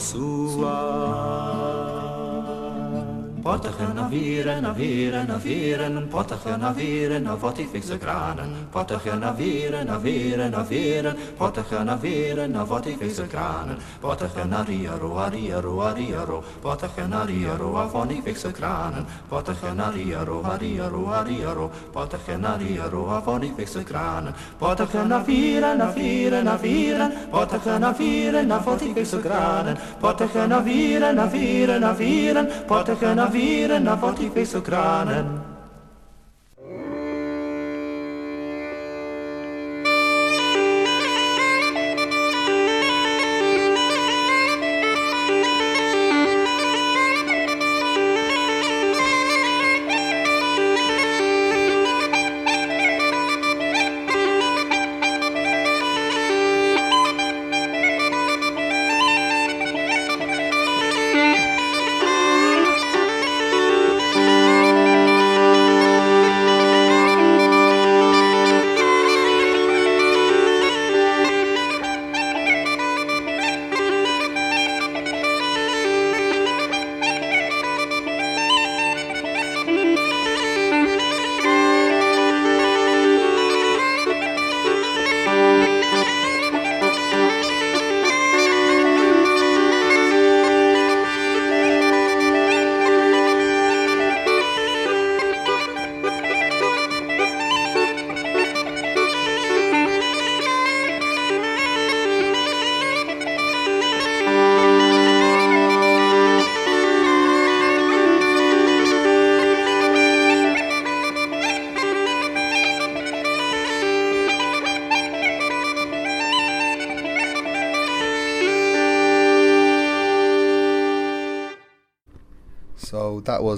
soan. 3.43 3.59
Pottige 3.59 3.93
na 3.95 4.09
vieren, 4.09 4.63
na 4.63 4.75
vieren, 4.75 5.27
na 5.27 5.39
vieren, 5.39 6.09
pottige 6.09 6.57
na 6.57 6.75
vieren, 6.75 7.23
na 7.23 7.37
wat 7.37 7.59
ik 7.59 7.69
fikse 7.73 7.99
kranen. 7.99 8.67
Pottige 8.71 9.17
na 9.17 9.35
vieren, 9.35 9.87
na 9.87 10.01
vieren, 10.01 10.51
na 10.51 10.65
vieren, 10.65 11.17
pottige 11.37 11.85
na 11.85 11.99
vieren, 11.99 12.51
na 12.51 12.67
wat 12.67 12.87
ik 12.87 12.97
fikse 12.99 13.27
kranen. 13.27 13.77
Pottige 14.01 14.45
na 14.45 14.63
riero, 14.63 15.17
a 15.19 15.29
riero, 15.29 15.81
a 15.81 15.93
riero, 15.93 16.43
pottige 16.61 17.07
na 17.09 17.25
riero, 17.25 17.77
a 17.77 17.89
van 17.89 18.11
ik 18.11 18.23
fikse 18.23 18.51
kranen. 18.51 19.07
Pottige 19.29 19.75
na 19.75 19.91
riero, 19.91 20.43
a 20.45 20.57
riero, 20.57 21.07
a 21.13 21.23
riero, 21.23 21.71
pottige 21.93 22.37
na 22.37 22.57
riero, 22.57 23.09
a 23.11 23.23
van 23.23 23.43
ik 23.43 23.53
fikse 23.57 23.83
kranen. 23.83 24.35
Pottige 24.59 25.05
na 25.07 25.25
vieren, 25.25 25.77
na 25.77 25.93
vieren, 25.93 26.45
na 26.45 26.59
vieren, 26.59 27.13
pottige 27.31 27.79
na 27.79 27.95
vieren, 27.95 28.47
na 28.47 28.63
wat 28.63 28.81
ik 28.81 28.93
fikse 28.95 29.19
kranen. 29.19 29.77
Pottige 30.01 30.47
na 30.47 30.63
vieren, 30.63 31.15
na 31.15 31.29
vieren, 31.29 31.81
na 31.81 33.28
vieren, 33.31 33.83
pottige 33.83 33.83
na 33.83 33.99
vieren, 33.99 33.99
na 33.99 33.99
wat 33.99 34.19
ik 34.19 34.31
fikse 34.33 34.61
kranen. 34.61 35.48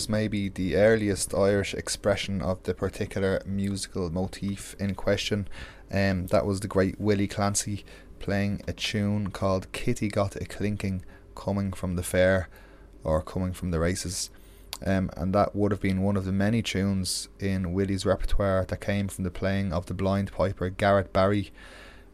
Was 0.01 0.09
maybe 0.09 0.49
the 0.49 0.77
earliest 0.77 1.35
Irish 1.35 1.75
expression 1.75 2.41
of 2.41 2.63
the 2.63 2.73
particular 2.73 3.43
musical 3.45 4.09
motif 4.09 4.75
in 4.79 4.95
question. 4.95 5.47
Um, 5.93 6.29
that 6.29 6.47
was 6.47 6.61
the 6.61 6.69
great 6.69 6.99
Willie 6.99 7.29
Clancy 7.29 7.85
playing 8.19 8.63
a 8.67 8.73
tune 8.73 9.29
called 9.29 9.71
Kitty 9.73 10.09
Got 10.09 10.37
a 10.37 10.47
Clinking 10.47 11.05
coming 11.35 11.75
from 11.75 11.97
the 11.97 12.03
fair 12.03 12.49
or 13.05 13.21
coming 13.21 13.53
from 13.53 13.73
the 13.73 13.79
races. 13.79 14.31
Um, 14.87 15.11
and 15.19 15.35
that 15.35 15.55
would 15.55 15.71
have 15.71 15.83
been 15.83 16.01
one 16.01 16.17
of 16.17 16.25
the 16.25 16.33
many 16.33 16.63
tunes 16.63 17.29
in 17.39 17.75
Willie's 17.75 18.07
repertoire 18.07 18.65
that 18.65 18.81
came 18.81 19.09
from 19.09 19.25
the 19.25 19.31
playing 19.31 19.71
of 19.71 19.85
the 19.85 19.93
blind 19.93 20.33
piper 20.33 20.71
Garrett 20.71 21.13
Barry. 21.13 21.53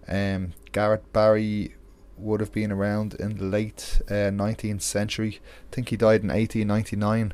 Um, 0.08 0.54
Garrett 0.72 1.12
Barry 1.12 1.76
would 2.18 2.40
have 2.40 2.50
been 2.50 2.72
around 2.72 3.14
in 3.14 3.36
the 3.36 3.44
late 3.44 4.00
uh, 4.08 4.32
19th 4.34 4.82
century. 4.82 5.40
I 5.70 5.74
think 5.74 5.90
he 5.90 5.96
died 5.96 6.22
in 6.22 6.30
1899. 6.30 7.32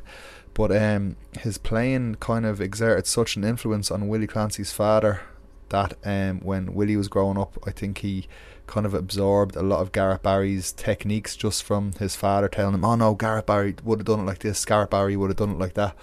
But 0.53 0.75
um, 0.75 1.15
his 1.39 1.57
playing 1.57 2.15
kind 2.15 2.45
of 2.45 2.61
exerted 2.61 3.07
such 3.07 3.35
an 3.35 3.43
influence 3.43 3.89
on 3.89 4.07
Willie 4.07 4.27
Clancy's 4.27 4.71
father 4.71 5.21
that 5.69 5.95
um, 6.05 6.41
when 6.41 6.73
Willie 6.75 6.97
was 6.97 7.07
growing 7.07 7.37
up, 7.39 7.57
I 7.65 7.71
think 7.71 7.99
he 7.99 8.27
kind 8.67 8.85
of 8.85 8.93
absorbed 8.93 9.55
a 9.55 9.63
lot 9.63 9.81
of 9.81 9.91
Garrett 9.91 10.23
Barry's 10.23 10.71
techniques 10.71 11.35
just 11.35 11.63
from 11.63 11.93
his 11.93 12.15
father 12.15 12.47
telling 12.47 12.75
him, 12.75 12.85
"Oh 12.85 12.95
no, 12.95 13.15
Garrett 13.15 13.47
Barry 13.47 13.75
would 13.83 13.99
have 13.99 14.05
done 14.05 14.19
it 14.19 14.25
like 14.25 14.39
this. 14.39 14.63
Garrett 14.63 14.91
Barry 14.91 15.17
would 15.17 15.29
have 15.31 15.37
done 15.37 15.51
it 15.51 15.59
like 15.59 15.73
that," 15.73 15.95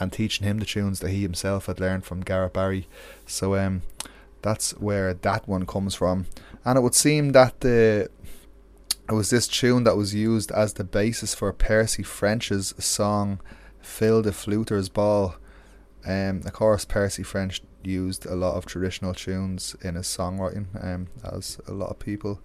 and 0.00 0.12
teaching 0.12 0.46
him 0.46 0.58
the 0.58 0.64
tunes 0.64 1.00
that 1.00 1.10
he 1.10 1.22
himself 1.22 1.66
had 1.66 1.78
learned 1.78 2.04
from 2.04 2.22
Garrett 2.22 2.54
Barry. 2.54 2.88
So 3.26 3.56
um, 3.56 3.82
that's 4.40 4.72
where 4.78 5.12
that 5.12 5.46
one 5.46 5.66
comes 5.66 5.94
from 5.94 6.26
and 6.64 6.78
it 6.78 6.82
would 6.82 6.94
seem 6.94 7.32
that 7.32 7.60
the 7.60 8.08
it 9.08 9.12
was 9.12 9.30
this 9.30 9.48
tune 9.48 9.84
that 9.84 9.96
was 9.96 10.14
used 10.14 10.50
as 10.52 10.74
the 10.74 10.84
basis 10.84 11.34
for 11.34 11.52
Percy 11.52 12.02
French's 12.02 12.72
song 12.78 13.40
"Phil 13.82 14.22
the 14.22 14.32
Fluter's 14.32 14.88
Ball." 14.88 15.36
Um, 16.04 16.42
of 16.44 16.52
course, 16.52 16.84
Percy 16.84 17.22
French 17.22 17.62
used 17.84 18.26
a 18.26 18.34
lot 18.34 18.56
of 18.56 18.66
traditional 18.66 19.14
tunes 19.14 19.76
in 19.82 19.94
his 19.94 20.06
songwriting, 20.06 20.66
um, 20.82 21.08
as 21.24 21.60
a 21.66 21.72
lot 21.72 21.90
of 21.90 21.98
people 21.98 22.40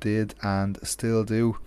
did 0.00 0.34
and 0.42 0.78
still 0.82 1.24
do. 1.24 1.58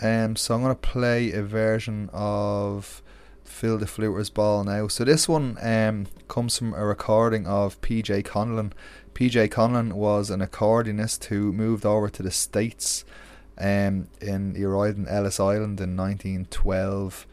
Um, 0.00 0.36
so 0.36 0.54
I'm 0.54 0.62
gonna 0.62 0.74
play 0.74 1.32
a 1.32 1.42
version 1.42 2.10
of 2.12 3.02
"Phil 3.44 3.78
the 3.78 3.86
Fluter's 3.86 4.30
Ball" 4.30 4.64
now. 4.64 4.88
So 4.88 5.04
this 5.04 5.28
one 5.28 5.58
um 5.60 6.06
comes 6.28 6.58
from 6.58 6.74
a 6.74 6.84
recording 6.84 7.46
of 7.46 7.80
P.J. 7.80 8.22
Conlon 8.24 8.72
PJ 9.16 9.48
Conlon 9.48 9.94
was 9.94 10.28
an 10.28 10.40
accordionist 10.40 11.24
who 11.24 11.50
moved 11.50 11.86
over 11.86 12.10
to 12.10 12.22
the 12.22 12.30
States. 12.30 13.02
Um, 13.56 14.08
in 14.20 14.54
he 14.54 14.62
arrived 14.62 14.98
in 14.98 15.08
Ellis 15.08 15.40
Island 15.40 15.80
in 15.80 15.96
1912, 15.96 17.26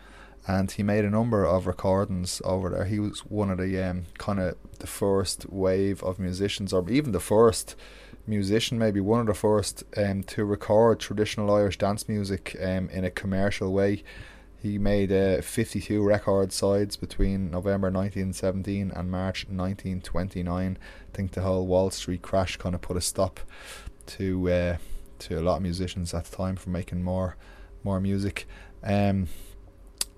and 0.47 0.71
he 0.71 0.83
made 0.83 1.05
a 1.05 1.09
number 1.09 1.45
of 1.45 1.67
recordings 1.67 2.41
over 2.43 2.69
there. 2.69 2.85
He 2.85 2.99
was 2.99 3.21
one 3.21 3.49
of 3.49 3.57
the 3.57 3.81
um, 3.81 4.05
kind 4.17 4.39
of 4.39 4.57
the 4.79 4.87
first 4.87 5.49
wave 5.49 6.03
of 6.03 6.19
musicians, 6.19 6.73
or 6.73 6.89
even 6.89 7.13
the 7.13 7.19
first 7.19 7.75
musician, 8.27 8.77
maybe 8.77 8.99
one 8.99 9.21
of 9.21 9.27
the 9.27 9.33
first 9.33 9.83
um, 9.95 10.23
to 10.23 10.43
record 10.43 10.99
traditional 10.99 11.53
Irish 11.53 11.77
dance 11.77 12.07
music 12.09 12.55
um, 12.61 12.89
in 12.89 13.05
a 13.05 13.11
commercial 13.11 13.71
way. 13.71 14.03
He 14.61 14.77
made 14.77 15.11
uh, 15.11 15.41
52 15.41 16.01
record 16.01 16.53
sides 16.53 16.95
between 16.95 17.51
November 17.51 17.87
1917 17.91 18.91
and 18.95 19.11
March 19.11 19.45
1929. 19.49 20.77
I 20.81 21.15
think 21.15 21.31
the 21.31 21.41
whole 21.41 21.67
Wall 21.67 21.89
Street 21.91 22.21
crash 22.21 22.55
kind 22.55 22.73
of 22.73 22.81
put 22.81 22.95
a 22.95 23.01
stop 23.01 23.41
to 24.05 24.49
uh, 24.49 24.77
to 25.19 25.39
a 25.39 25.41
lot 25.41 25.57
of 25.57 25.63
musicians 25.63 26.13
at 26.13 26.25
the 26.25 26.35
time 26.35 26.55
from 26.55 26.71
making 26.73 27.03
more 27.03 27.35
more 27.83 27.99
music. 27.99 28.47
Um, 28.81 29.27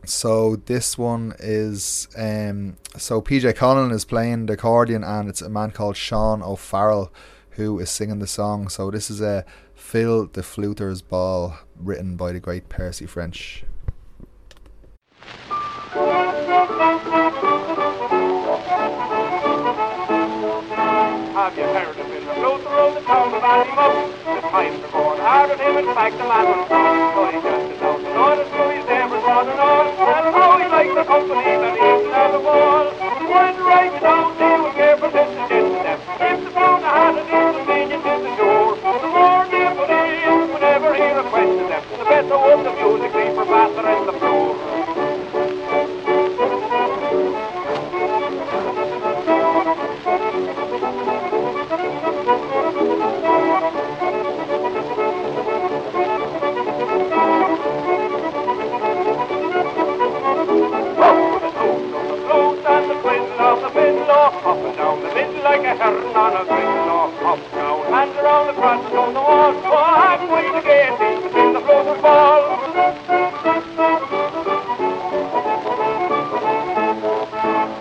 so 0.08 0.56
this 0.56 0.98
one 0.98 1.34
is 1.40 2.08
um, 2.18 2.78
so 2.98 3.22
PJ 3.22 3.54
Conlon 3.54 3.92
is 3.92 4.06
playing 4.06 4.46
the 4.46 4.54
accordion 4.54 5.04
and 5.04 5.30
it's 5.30 5.42
a 5.42 5.50
man 5.50 5.72
called 5.72 5.98
Sean 5.98 6.42
O'Farrell 6.42 7.12
who 7.52 7.80
is 7.80 7.90
singing 7.90 8.20
the 8.20 8.28
song. 8.28 8.68
So 8.70 8.92
this 8.92 9.10
is 9.10 9.22
a 9.22 9.46
Phil 9.74 10.28
the 10.28 10.44
Fluter's 10.44 11.02
Ball 11.02 11.58
written 11.76 12.16
by 12.18 12.32
the 12.34 12.40
great 12.40 12.70
Percy 12.70 13.06
French. 13.06 13.64
Have 21.34 21.58
you 21.58 21.64
heard 21.64 21.88
of 21.88 21.96
the 21.98 22.04
the 22.04 23.02
town. 23.02 23.32
The 23.32 23.38
are 23.38 24.92
going 24.92 25.20
hard 25.20 25.52
on 25.52 25.60
him, 25.60 25.78
in 25.78 25.86
fact, 25.94 26.18
the 26.18 26.24
just 28.36 28.85
never 29.26 29.42
and 29.42 30.36
how 30.36 30.58
he 30.60 30.68
likes 30.70 30.94
the 30.94 31.04
company 31.04 31.54
that 31.58 31.74
he 31.74 31.86
isn't 31.86 32.14
at 32.14 32.32
the 32.32 32.40
ball. 32.40 32.86
When 33.26 33.56
right 33.66 34.02
down, 34.02 34.38
they 34.38 34.56
will 34.62 34.74
care 34.74 34.98
for 34.98 35.10
this 35.10 35.30
and. 35.50 36.00
If 36.22 36.38
the 36.46 36.52
of 36.56 36.82
hat 36.86 37.16
and 37.18 37.30
inconvenience 37.30 38.06
is 38.06 38.22
the 38.26 38.34
door, 38.38 38.76
the 38.78 39.10
more 39.10 39.44
they 39.50 39.66
put 39.76 39.90
in, 39.90 40.54
whenever 40.54 40.90
he 40.94 41.08
requested 41.10 41.68
them, 41.74 41.84
the 41.98 42.06
better 42.06 42.38
would 42.38 42.62
the 42.66 42.72
music 42.78 43.12
be 43.14 43.26
for 43.36 43.46
Batter 43.46 43.88
and 43.88 44.08
the 44.08 44.14
floor. 44.20 44.65
Middle 65.76 65.92
like 65.92 66.08
a 66.08 66.20
on 66.20 66.34
a. 66.36 66.56
Up, 67.26 67.52
down, 67.52 67.92
hands 67.92 68.16
around 68.16 68.48
the 68.48 68.54
crosses 68.54 68.96
on 68.96 69.14
the 69.14 69.20
wall. 69.20 69.52
Oh, 69.66 69.96
halfway 70.00 70.48
to 70.56 70.62
gaiety 70.64 71.28
between 71.28 71.52
the 71.52 71.60
Fluter's 71.60 72.02
ball. 72.02 72.42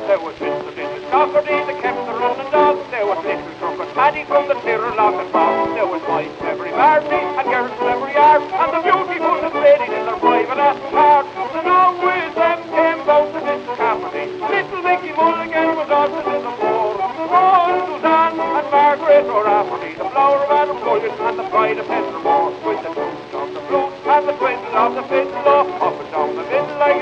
There 0.09 0.19
was 0.19 0.35
Mr. 0.43 0.75
Little 0.75 1.07
Scafferty, 1.07 1.57
the 1.71 1.81
kept 1.81 2.07
the 2.07 2.15
running 2.19 2.51
dog. 2.51 2.91
There 2.91 3.07
was 3.07 3.25
Little 3.25 3.55
Trucker 3.61 3.93
Paddy 3.95 4.25
from 4.25 4.49
the 4.49 4.55
Tirrell 4.55 4.97
lock 4.97 5.15
and 5.15 5.33
box. 5.33 5.75
There 5.75 5.87
was 5.87 6.03
Mike 6.09 6.44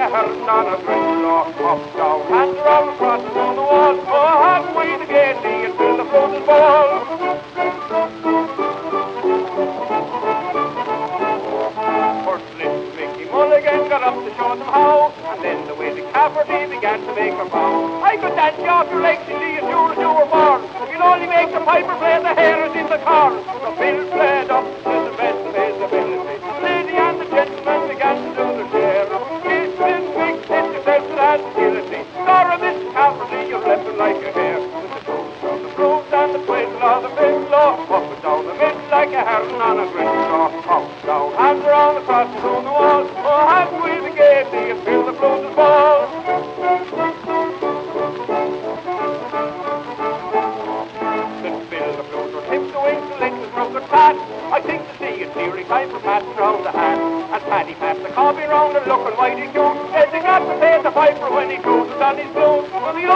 the 0.03 0.09
middle 0.09 0.47
like 0.47 0.67
a 0.67 0.75
a 0.75 0.83
griddle. 0.83 1.47
Up, 1.63 1.81
down, 1.95 2.87
the 2.87 2.93
crosses 2.99 3.37
on 3.37 3.55
the 3.55 3.63
wall. 3.63 3.95
Oh, 4.03 4.43
halfway 4.43 4.99
to 4.99 5.07
gaiety 5.07 5.71
until 5.71 5.97
the 5.97 6.05
Fluter's 6.11 6.47
ball. 6.47 7.33
Mulligan 13.33 13.89
got 13.89 14.03
up 14.03 14.15
to 14.15 14.31
show 14.37 14.51
them 14.51 14.61
how, 14.61 15.11
and 15.33 15.43
then 15.43 15.67
the 15.67 15.75
way 15.75 15.95
the 15.95 16.03
Cafferty 16.13 16.69
began 16.69 17.01
to 17.01 17.15
make 17.15 17.33
her 17.33 17.49
bow. 17.49 18.03
I 18.03 18.17
could 18.19 18.37
dance 18.37 18.59
you 18.59 18.69
off 18.69 18.91
your 18.91 19.01
legs 19.01 19.23
and 19.27 19.41
see 19.41 19.57
as 19.57 19.65
sure 19.73 19.93
as 19.93 19.99
you 19.99 20.11
were 20.13 20.29
born. 20.29 20.61
You'll 20.93 21.03
only 21.03 21.27
make 21.27 21.51
the 21.51 21.65
piper 21.65 21.97
play 21.97 22.21
the 22.21 22.35
hares 22.35 22.77
in 22.77 22.87
the 22.93 22.99
car. 22.99 23.33
So 23.33 23.73
Bill 23.81 24.11
played 24.13 24.42
his 62.91 63.12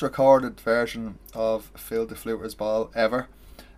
first 0.00 0.12
recorded 0.12 0.58
version 0.60 1.18
of 1.34 1.70
Phil 1.76 2.06
the 2.06 2.14
Fluter's 2.14 2.54
Ball 2.54 2.90
ever. 2.94 3.28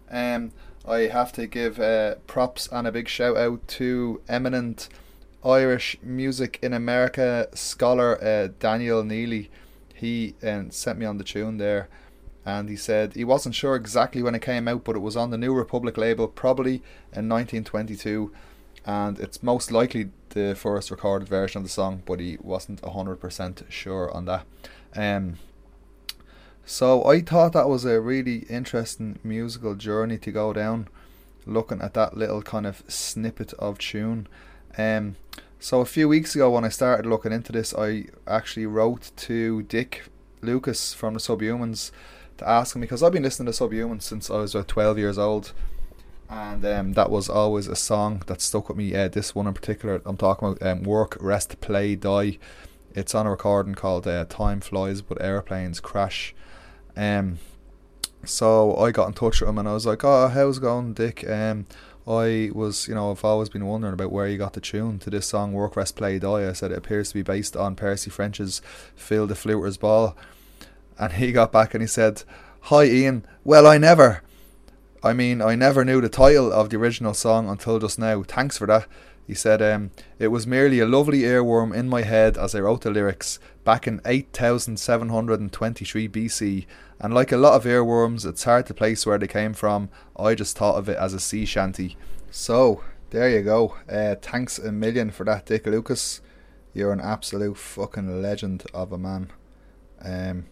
Um, 0.08 0.52
I 0.86 1.08
have 1.08 1.32
to 1.32 1.48
give 1.48 1.80
uh, 1.80 2.14
props 2.28 2.68
and 2.70 2.86
a 2.86 2.92
big 2.92 3.08
shout 3.08 3.36
out 3.36 3.66
to 3.78 4.20
eminent 4.28 4.88
Irish 5.44 5.96
music 6.00 6.60
in 6.62 6.72
America 6.72 7.48
scholar 7.54 8.22
uh, 8.22 8.50
Daniel 8.60 9.02
Neely. 9.02 9.50
He 9.94 10.36
um, 10.44 10.70
sent 10.70 10.96
me 10.96 11.06
on 11.06 11.18
the 11.18 11.24
tune 11.24 11.58
there, 11.58 11.88
and 12.46 12.68
he 12.68 12.76
said 12.76 13.14
he 13.14 13.24
wasn't 13.24 13.56
sure 13.56 13.74
exactly 13.74 14.22
when 14.22 14.36
it 14.36 14.42
came 14.42 14.68
out, 14.68 14.84
but 14.84 14.94
it 14.94 15.00
was 15.00 15.16
on 15.16 15.30
the 15.30 15.38
New 15.38 15.52
Republic 15.52 15.96
label, 15.96 16.28
probably 16.28 16.74
in 17.12 17.28
1922 17.28 18.32
and 18.84 19.20
it's 19.20 19.42
most 19.42 19.70
likely 19.70 20.10
the 20.30 20.56
first 20.56 20.90
recorded 20.90 21.28
version 21.28 21.58
of 21.58 21.62
the 21.62 21.68
song, 21.68 22.02
but 22.04 22.18
he 22.18 22.36
wasn't 22.40 22.84
hundred 22.84 23.16
percent 23.16 23.62
sure 23.68 24.10
on 24.12 24.24
that. 24.24 24.44
Um, 24.96 25.38
so 26.64 27.04
I 27.04 27.20
thought 27.20 27.52
that 27.52 27.68
was 27.68 27.84
a 27.84 28.00
really 28.00 28.46
interesting 28.48 29.18
musical 29.22 29.74
journey 29.74 30.18
to 30.18 30.32
go 30.32 30.52
down, 30.52 30.88
looking 31.46 31.80
at 31.80 31.94
that 31.94 32.16
little 32.16 32.42
kind 32.42 32.66
of 32.66 32.82
snippet 32.88 33.52
of 33.54 33.78
tune. 33.78 34.28
Um, 34.78 35.16
so 35.58 35.80
a 35.80 35.86
few 35.86 36.08
weeks 36.08 36.34
ago, 36.34 36.50
when 36.50 36.64
I 36.64 36.68
started 36.68 37.08
looking 37.08 37.32
into 37.32 37.52
this, 37.52 37.74
I 37.74 38.06
actually 38.26 38.66
wrote 38.66 39.12
to 39.16 39.62
Dick 39.62 40.04
Lucas 40.40 40.94
from 40.94 41.14
the 41.14 41.20
Subhumans 41.20 41.90
to 42.38 42.48
ask 42.48 42.74
him 42.74 42.80
because 42.80 43.02
I've 43.02 43.12
been 43.12 43.22
listening 43.22 43.52
to 43.52 43.58
Subhumans 43.58 44.02
since 44.02 44.30
I 44.30 44.38
was 44.38 44.54
about 44.54 44.68
twelve 44.68 44.98
years 44.98 45.18
old 45.18 45.52
and 46.32 46.64
um, 46.64 46.92
that 46.94 47.10
was 47.10 47.28
always 47.28 47.66
a 47.66 47.76
song 47.76 48.22
that 48.26 48.40
stuck 48.40 48.68
with 48.68 48.78
me. 48.78 48.94
Uh, 48.94 49.08
this 49.08 49.34
one 49.34 49.46
in 49.46 49.52
particular, 49.52 50.00
I'm 50.06 50.16
talking 50.16 50.48
about 50.48 50.66
um, 50.66 50.82
"Work, 50.82 51.18
Rest, 51.20 51.60
Play, 51.60 51.94
Die." 51.94 52.38
It's 52.94 53.14
on 53.14 53.26
a 53.26 53.30
recording 53.30 53.74
called 53.74 54.08
uh, 54.08 54.24
"Time 54.24 54.60
Flies, 54.60 55.02
but 55.02 55.20
Airplanes 55.20 55.78
Crash." 55.78 56.34
Um, 56.96 57.38
so 58.24 58.76
I 58.76 58.90
got 58.90 59.08
in 59.08 59.14
touch 59.14 59.40
with 59.40 59.48
him 59.48 59.58
and 59.58 59.68
I 59.68 59.74
was 59.74 59.86
like, 59.86 60.04
"Oh, 60.04 60.28
how's 60.28 60.58
it 60.58 60.62
going, 60.62 60.94
Dick?" 60.94 61.28
Um, 61.28 61.66
I 62.06 62.50
was, 62.52 62.88
you 62.88 62.94
know, 62.94 63.10
I've 63.10 63.24
always 63.24 63.48
been 63.48 63.66
wondering 63.66 63.94
about 63.94 64.12
where 64.12 64.26
you 64.26 64.38
got 64.38 64.54
the 64.54 64.60
tune 64.60 64.98
to 65.00 65.10
this 65.10 65.26
song, 65.26 65.52
"Work, 65.52 65.76
Rest, 65.76 65.96
Play, 65.96 66.18
Die." 66.18 66.48
I 66.48 66.52
said 66.52 66.72
it 66.72 66.78
appears 66.78 67.08
to 67.08 67.14
be 67.14 67.22
based 67.22 67.56
on 67.56 67.76
Percy 67.76 68.10
French's 68.10 68.60
"Phil 68.94 69.26
the 69.26 69.34
Fluter's 69.34 69.76
Ball," 69.76 70.16
and 70.98 71.12
he 71.14 71.32
got 71.32 71.52
back 71.52 71.74
and 71.74 71.82
he 71.82 71.86
said, 71.86 72.22
"Hi, 72.62 72.84
Ian. 72.84 73.24
Well, 73.44 73.66
I 73.66 73.78
never." 73.78 74.22
I 75.04 75.12
mean, 75.12 75.42
I 75.42 75.56
never 75.56 75.84
knew 75.84 76.00
the 76.00 76.08
title 76.08 76.52
of 76.52 76.70
the 76.70 76.76
original 76.76 77.12
song 77.12 77.48
until 77.48 77.80
just 77.80 77.98
now. 77.98 78.22
Thanks 78.22 78.56
for 78.56 78.68
that. 78.68 78.86
He 79.26 79.34
said, 79.34 79.62
um, 79.62 79.90
It 80.18 80.28
was 80.28 80.46
merely 80.46 80.80
a 80.80 80.86
lovely 80.86 81.20
earworm 81.20 81.74
in 81.74 81.88
my 81.88 82.02
head 82.02 82.36
as 82.36 82.54
I 82.54 82.60
wrote 82.60 82.82
the 82.82 82.90
lyrics 82.90 83.38
back 83.64 83.86
in 83.86 84.00
8723 84.04 86.08
BC, 86.08 86.66
and 87.00 87.14
like 87.14 87.32
a 87.32 87.36
lot 87.36 87.54
of 87.54 87.64
earworms, 87.64 88.26
it's 88.26 88.44
hard 88.44 88.66
to 88.66 88.74
place 88.74 89.06
where 89.06 89.18
they 89.18 89.26
came 89.26 89.54
from. 89.54 89.88
I 90.16 90.34
just 90.34 90.56
thought 90.56 90.76
of 90.76 90.88
it 90.88 90.98
as 90.98 91.14
a 91.14 91.20
sea 91.20 91.44
shanty. 91.44 91.96
So, 92.30 92.82
there 93.10 93.28
you 93.28 93.42
go. 93.42 93.76
Uh, 93.88 94.16
thanks 94.16 94.58
a 94.58 94.72
million 94.72 95.10
for 95.10 95.24
that, 95.24 95.46
Dick 95.46 95.66
Lucas. 95.66 96.20
You're 96.74 96.92
an 96.92 97.00
absolute 97.00 97.58
fucking 97.58 98.22
legend 98.22 98.64
of 98.72 98.92
a 98.92 98.98
man. 98.98 99.30
Um, 100.02 100.46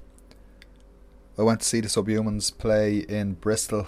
I 1.39 1.43
went 1.43 1.61
to 1.61 1.67
see 1.67 1.81
the 1.81 1.89
Subhumans 1.89 2.57
play 2.57 2.99
in 2.99 3.35
Bristol 3.35 3.87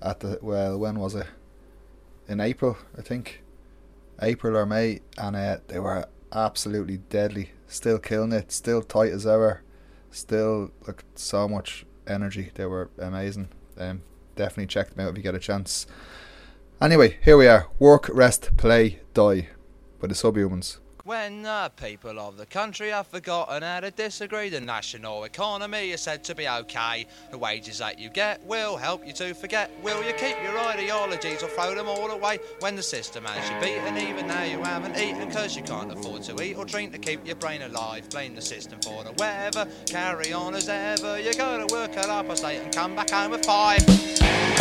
at 0.00 0.20
the 0.20 0.38
well 0.40 0.78
when 0.78 0.98
was 0.98 1.14
it 1.14 1.26
in 2.28 2.40
April 2.40 2.78
I 2.96 3.02
think 3.02 3.42
April 4.20 4.56
or 4.56 4.66
May 4.66 5.00
and 5.18 5.36
uh, 5.36 5.58
they 5.68 5.78
were 5.78 6.06
absolutely 6.32 6.98
deadly. 6.98 7.52
Still 7.66 7.98
killing 7.98 8.32
it 8.32 8.52
still 8.52 8.82
tight 8.82 9.12
as 9.12 9.26
ever. 9.26 9.62
Still 10.10 10.72
like 10.86 11.04
so 11.14 11.48
much 11.48 11.86
energy. 12.06 12.50
They 12.54 12.66
were 12.66 12.90
amazing. 12.98 13.48
Um, 13.78 14.02
definitely 14.36 14.66
check 14.66 14.90
them 14.90 15.06
out 15.06 15.10
if 15.10 15.16
you 15.16 15.22
get 15.22 15.34
a 15.34 15.38
chance. 15.38 15.86
Anyway 16.80 17.18
here 17.22 17.36
we 17.36 17.46
are. 17.46 17.68
Work 17.78 18.10
rest 18.12 18.56
play 18.56 19.00
die. 19.14 19.48
By 20.00 20.08
the 20.08 20.14
subhumans 20.14 20.78
When 21.04 21.42
the 21.42 21.72
people 21.76 22.20
of 22.20 22.36
the 22.36 22.44
country 22.44 22.90
have 22.90 23.06
forgotten 23.06 23.62
how 23.62 23.80
to 23.80 23.90
disagree, 23.90 24.50
the 24.50 24.60
national 24.60 25.24
economy 25.24 25.92
is 25.92 26.02
said 26.02 26.22
to 26.24 26.34
be 26.34 26.46
okay. 26.46 27.06
The 27.30 27.38
wages 27.38 27.78
that 27.78 27.98
you 27.98 28.10
get 28.10 28.44
will 28.44 28.76
help 28.76 29.06
you 29.06 29.14
to 29.14 29.32
forget. 29.32 29.70
Will 29.82 30.04
you 30.04 30.12
keep 30.12 30.36
your 30.42 30.58
ideologies 30.58 31.42
or 31.42 31.48
throw 31.48 31.74
them 31.74 31.88
all 31.88 32.10
away? 32.10 32.38
When 32.58 32.76
the 32.76 32.82
system 32.82 33.24
has 33.24 33.48
you 33.48 33.58
beaten, 33.60 33.96
even 33.96 34.26
now 34.26 34.42
you 34.42 34.62
haven't 34.62 34.98
eaten 34.98 35.26
because 35.26 35.56
you 35.56 35.62
can't 35.62 35.90
afford 35.90 36.22
to 36.24 36.42
eat 36.42 36.56
or 36.56 36.66
drink 36.66 36.92
to 36.92 36.98
keep 36.98 37.26
your 37.26 37.36
brain 37.36 37.62
alive. 37.62 38.10
Blame 38.10 38.34
the 38.34 38.42
system 38.42 38.78
for 38.80 39.02
the 39.02 39.12
weather. 39.12 39.66
Carry 39.86 40.34
on 40.34 40.54
as 40.54 40.68
ever. 40.68 41.18
You 41.18 41.32
go 41.34 41.66
to 41.66 41.72
work 41.72 41.96
at 41.96 42.06
half 42.06 42.26
past 42.26 42.44
eight 42.44 42.58
and 42.58 42.74
come 42.74 42.94
back 42.94 43.10
home 43.10 43.32
at 43.32 43.46
five. 43.46 44.59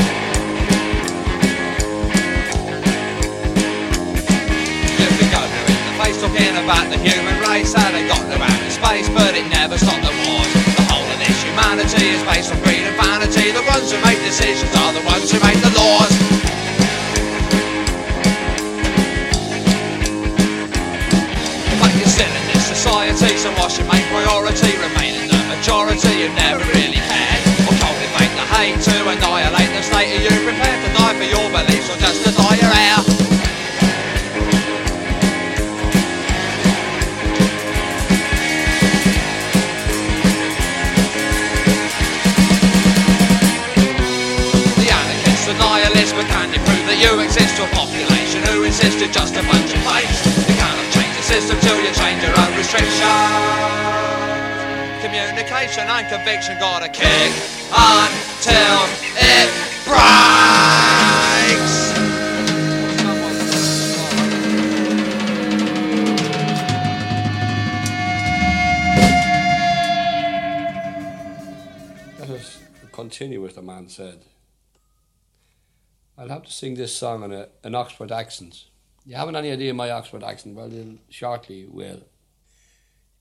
Face 6.10 6.22
talking 6.22 6.58
about 6.66 6.90
the 6.90 6.98
human 6.98 7.38
race, 7.46 7.74
how 7.74 7.92
they 7.92 8.08
got 8.08 8.26
them 8.30 8.42
out 8.42 8.62
in 8.66 8.72
space, 8.72 9.08
but 9.10 9.36
it 9.36 9.46
never 9.50 9.78
stopped 9.78 10.02
the 10.02 10.14
wars. 10.26 10.50
The 10.74 10.86
whole 10.90 11.06
of 11.06 11.20
this 11.22 11.38
humanity 11.46 12.18
is 12.18 12.22
based 12.26 12.50
on 12.50 12.58
greed 12.66 12.82
and 12.82 12.98
vanity. 12.98 13.52
The 13.54 13.62
ones 13.70 13.92
who 13.92 13.98
make 14.02 14.18
decisions 14.26 14.74
are 14.74 14.94
the 14.94 15.06
ones 15.06 15.30
who 15.30 15.38
make 15.46 15.60
the 15.62 15.70
laws. 15.78 16.14
But 21.78 21.92
you're 21.94 22.10
still 22.10 22.34
in 22.34 22.46
this 22.54 22.66
society, 22.66 23.38
so 23.38 23.54
what's 23.62 23.78
your 23.78 23.86
main 23.86 24.06
priority? 24.10 24.74
Remaining 24.82 25.30
the 25.30 25.42
majority 25.46 26.26
you 26.26 26.30
never 26.34 26.66
really 26.74 27.02
had. 27.06 27.38
Or 27.70 27.76
cultivate 27.78 28.34
the 28.34 28.46
hate 28.58 28.82
to 28.82 28.96
annihilate 29.14 29.72
the 29.78 29.84
state. 29.86 30.10
Are 30.10 30.22
you 30.26 30.34
prepared 30.42 30.80
to 30.86 30.90
die 30.90 31.14
for 31.22 31.28
your 31.30 31.48
beliefs 31.54 31.90
or 31.94 31.98
just 32.02 32.26
to 32.26 32.32
die 32.34 32.69
you 47.00 47.20
exist 47.22 47.56
to 47.56 47.64
a 47.64 47.68
population 47.70 48.44
who 48.44 48.64
insist 48.66 49.00
you're 49.00 49.10
just 49.12 49.34
a 49.34 49.44
bunch 49.44 49.72
of 49.74 49.82
fakes? 49.88 50.20
You 50.50 50.56
cannot 50.56 50.92
change 50.92 51.16
the 51.16 51.24
system 51.24 51.58
till 51.62 51.80
you 51.80 51.94
change 51.96 52.22
your 52.22 52.36
own 52.38 52.52
restrictions. 52.58 53.00
Communication 55.02 55.88
and 55.88 56.08
conviction 56.10 56.60
got 56.60 56.84
to 56.84 56.90
kick 56.90 57.32
until 57.72 58.84
it 59.16 59.50
breaks. 59.88 60.20
Let 72.20 72.30
us 72.30 72.60
continue 72.92 73.42
with 73.42 73.56
the 73.56 73.62
man 73.62 73.88
said. 73.88 74.26
I'll 76.20 76.28
have 76.28 76.44
to 76.44 76.52
sing 76.52 76.76
this 76.76 76.94
song 76.94 77.24
in 77.24 77.32
a, 77.32 77.48
an 77.64 77.76
Oxford 77.76 78.12
accent. 78.12 78.66
You 79.06 79.16
haven't 79.16 79.38
any 79.38 79.54
idea 79.54 79.74
my 79.74 79.90
Oxford 79.90 80.22
accent? 80.22 80.54
Well, 80.54 80.68
you'll 80.68 80.98
shortly 81.08 81.66
will. 81.66 82.02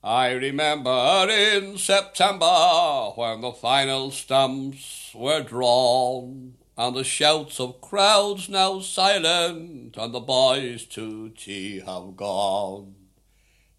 I 0.02 0.32
remember 0.32 1.28
in 1.30 1.78
September 1.78 3.12
when 3.14 3.40
the 3.40 3.52
final 3.52 4.10
stumps 4.10 5.12
were 5.14 5.44
drawn, 5.44 6.54
and 6.76 6.96
the 6.96 7.04
shouts 7.04 7.60
of 7.60 7.80
crowds 7.80 8.48
now 8.48 8.80
silent, 8.80 9.96
and 9.96 10.12
the 10.12 10.18
boys 10.18 10.84
to 10.86 11.28
tea 11.30 11.78
have 11.86 12.16
gone. 12.16 12.96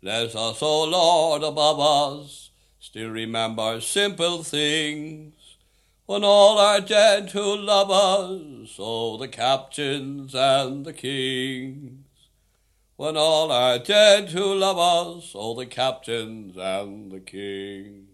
Let 0.02 0.34
us, 0.34 0.62
O 0.62 0.84
Lord 0.86 1.44
above 1.44 1.80
us, 2.22 2.52
still 2.80 3.10
remember 3.10 3.82
simple 3.82 4.44
things. 4.44 5.34
When 6.10 6.24
all 6.24 6.58
are 6.58 6.82
dead 6.82 7.30
who 7.30 7.56
love 7.56 7.92
us, 7.92 8.78
oh, 8.80 9.18
the 9.18 9.28
captains 9.28 10.34
and 10.34 10.84
the 10.84 10.92
kings. 10.92 12.08
When 12.96 13.16
all 13.16 13.52
are 13.52 13.78
dead 13.78 14.30
who 14.30 14.56
love 14.56 14.80
us, 14.80 15.34
oh, 15.36 15.54
the 15.54 15.68
captains 15.68 16.58
and 16.58 17.12
the 17.12 17.20
kings. 17.20 18.10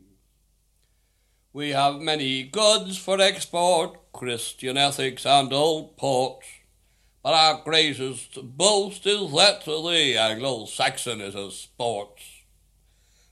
We 1.54 1.70
have 1.70 2.02
many 2.02 2.44
goods 2.44 2.98
for 2.98 3.22
export, 3.22 4.12
Christian 4.12 4.76
ethics 4.76 5.26
and 5.26 5.54
old 5.54 5.96
port. 5.96 6.44
But 7.24 7.34
our 7.34 7.62
greatest 7.64 8.58
boast 8.58 9.08
is 9.08 9.32
that 9.32 9.64
the 9.64 10.18
Anglo-Saxon 10.18 11.22
is 11.22 11.34
a 11.34 11.50
sport. 11.50 12.20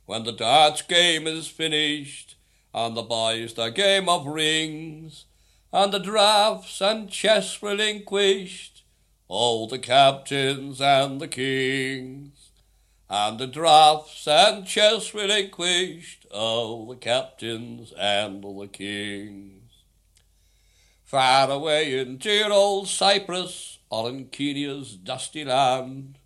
When 0.05 0.23
the 0.23 0.31
darts 0.31 0.83
game 0.83 1.27
is 1.27 1.49
finished, 1.49 2.32
and 2.73 2.97
the 2.97 3.03
boys 3.03 3.53
the 3.53 3.69
game 3.69 4.09
of 4.09 4.25
rings, 4.25 5.25
and 5.71 5.93
the 5.93 5.99
draughts 5.99 6.81
and 6.81 7.09
chess 7.09 7.61
relinquished, 7.61 8.83
all 9.27 9.67
the 9.67 9.79
captains 9.79 10.81
and 10.81 11.19
the 11.19 11.27
kings, 11.27 12.51
and 13.09 13.39
the 13.39 13.47
draughts 13.47 14.27
and 14.27 14.65
chess 14.65 15.13
relinquished, 15.13 16.25
all 16.31 16.87
the 16.87 16.95
captains 16.95 17.93
and 17.97 18.43
the 18.43 18.67
kings. 18.67 19.71
Far 21.03 21.51
away 21.51 21.99
in 21.99 22.17
dear 22.17 22.51
old 22.51 22.87
Cyprus, 22.87 23.77
or 23.89 24.09
in 24.09 24.29
dusty 25.03 25.45
land, 25.45 26.17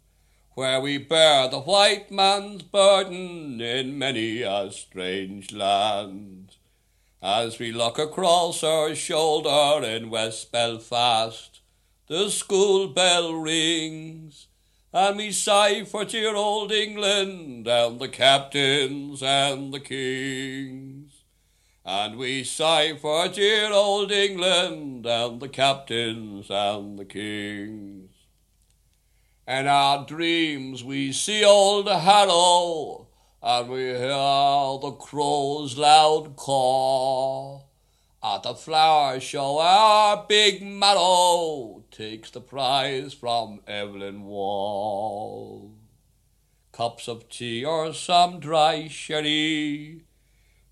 where 0.58 0.82
we 0.82 0.98
bear 0.98 1.48
the 1.48 1.60
white 1.60 2.10
man's 2.10 2.64
burden 2.64 3.62
in 3.62 3.96
many 3.96 4.42
a 4.42 4.72
strange 4.72 5.54
land. 5.54 6.56
As 7.22 7.60
we 7.60 7.72
look 7.72 8.00
across 8.00 8.64
our 8.64 8.96
shoulder 8.96 9.86
in 9.86 10.10
West 10.10 10.52
Belfast, 10.52 11.62
the 12.08 12.32
school 12.32 12.88
bell 12.88 13.36
rings, 13.36 14.48
and 14.92 15.18
we 15.18 15.32
sigh 15.32 15.84
for 15.84 16.06
dear 16.06 16.36
old 16.36 16.72
England 16.72 17.68
and 17.68 18.00
the 18.00 18.10
captains 18.10 19.22
and 19.22 19.72
the 19.72 19.80
kings. 19.80 21.22
And 21.86 22.18
we 22.18 22.44
sigh 22.44 22.96
for 22.96 23.28
dear 23.28 23.72
old 23.72 24.12
England 24.12 25.06
and 25.06 25.40
the 25.40 25.50
captains 25.50 26.50
and 26.50 26.98
the 26.98 27.06
kings. 27.06 27.97
In 29.48 29.66
our 29.66 30.06
dreams 30.06 30.84
we 30.84 31.14
see 31.14 31.46
old 31.46 31.88
Harrow, 31.88 33.08
and 33.42 33.70
we 33.70 33.80
hear 33.80 34.10
the 34.10 34.94
crow's 35.00 35.78
loud 35.78 36.36
caw. 36.36 37.62
At 38.22 38.44
the 38.44 38.56
flower 38.56 39.22
show 39.22 39.60
our 39.60 40.26
big 40.28 40.62
Mallow 40.62 41.86
takes 41.92 42.30
the 42.30 42.42
prize 42.42 43.14
from 43.14 43.62
Evelyn 43.66 44.26
Waugh. 44.26 45.70
Cups 46.74 47.08
of 47.08 47.30
tea 47.30 47.64
or 47.64 47.94
some 47.94 48.42
dry 48.42 48.90
sherry, 48.90 50.02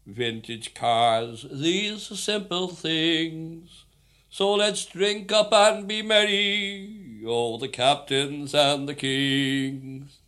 vintage 0.06 0.74
cars, 0.74 1.46
these 1.50 2.08
simple 2.20 2.68
things. 2.68 3.86
So 4.30 4.54
let's 4.54 4.86
drink 4.86 5.32
up 5.32 5.54
and 5.54 5.88
be 5.88 6.02
merry, 6.02 7.05
oh, 7.28 7.58
the 7.58 7.68
captains 7.68 8.54
and 8.54 8.88
the 8.88 8.96
kings. 8.96 10.20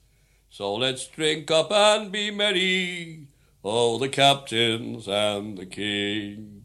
So 0.50 0.74
let's 0.76 1.08
drink 1.08 1.52
up 1.52 1.72
and 1.72 2.12
be 2.12 2.32
merry, 2.32 3.28
oh, 3.64 3.98
the 3.98 4.10
captains 4.10 5.08
and 5.08 5.58
the 5.58 5.66
kings. 5.66 6.64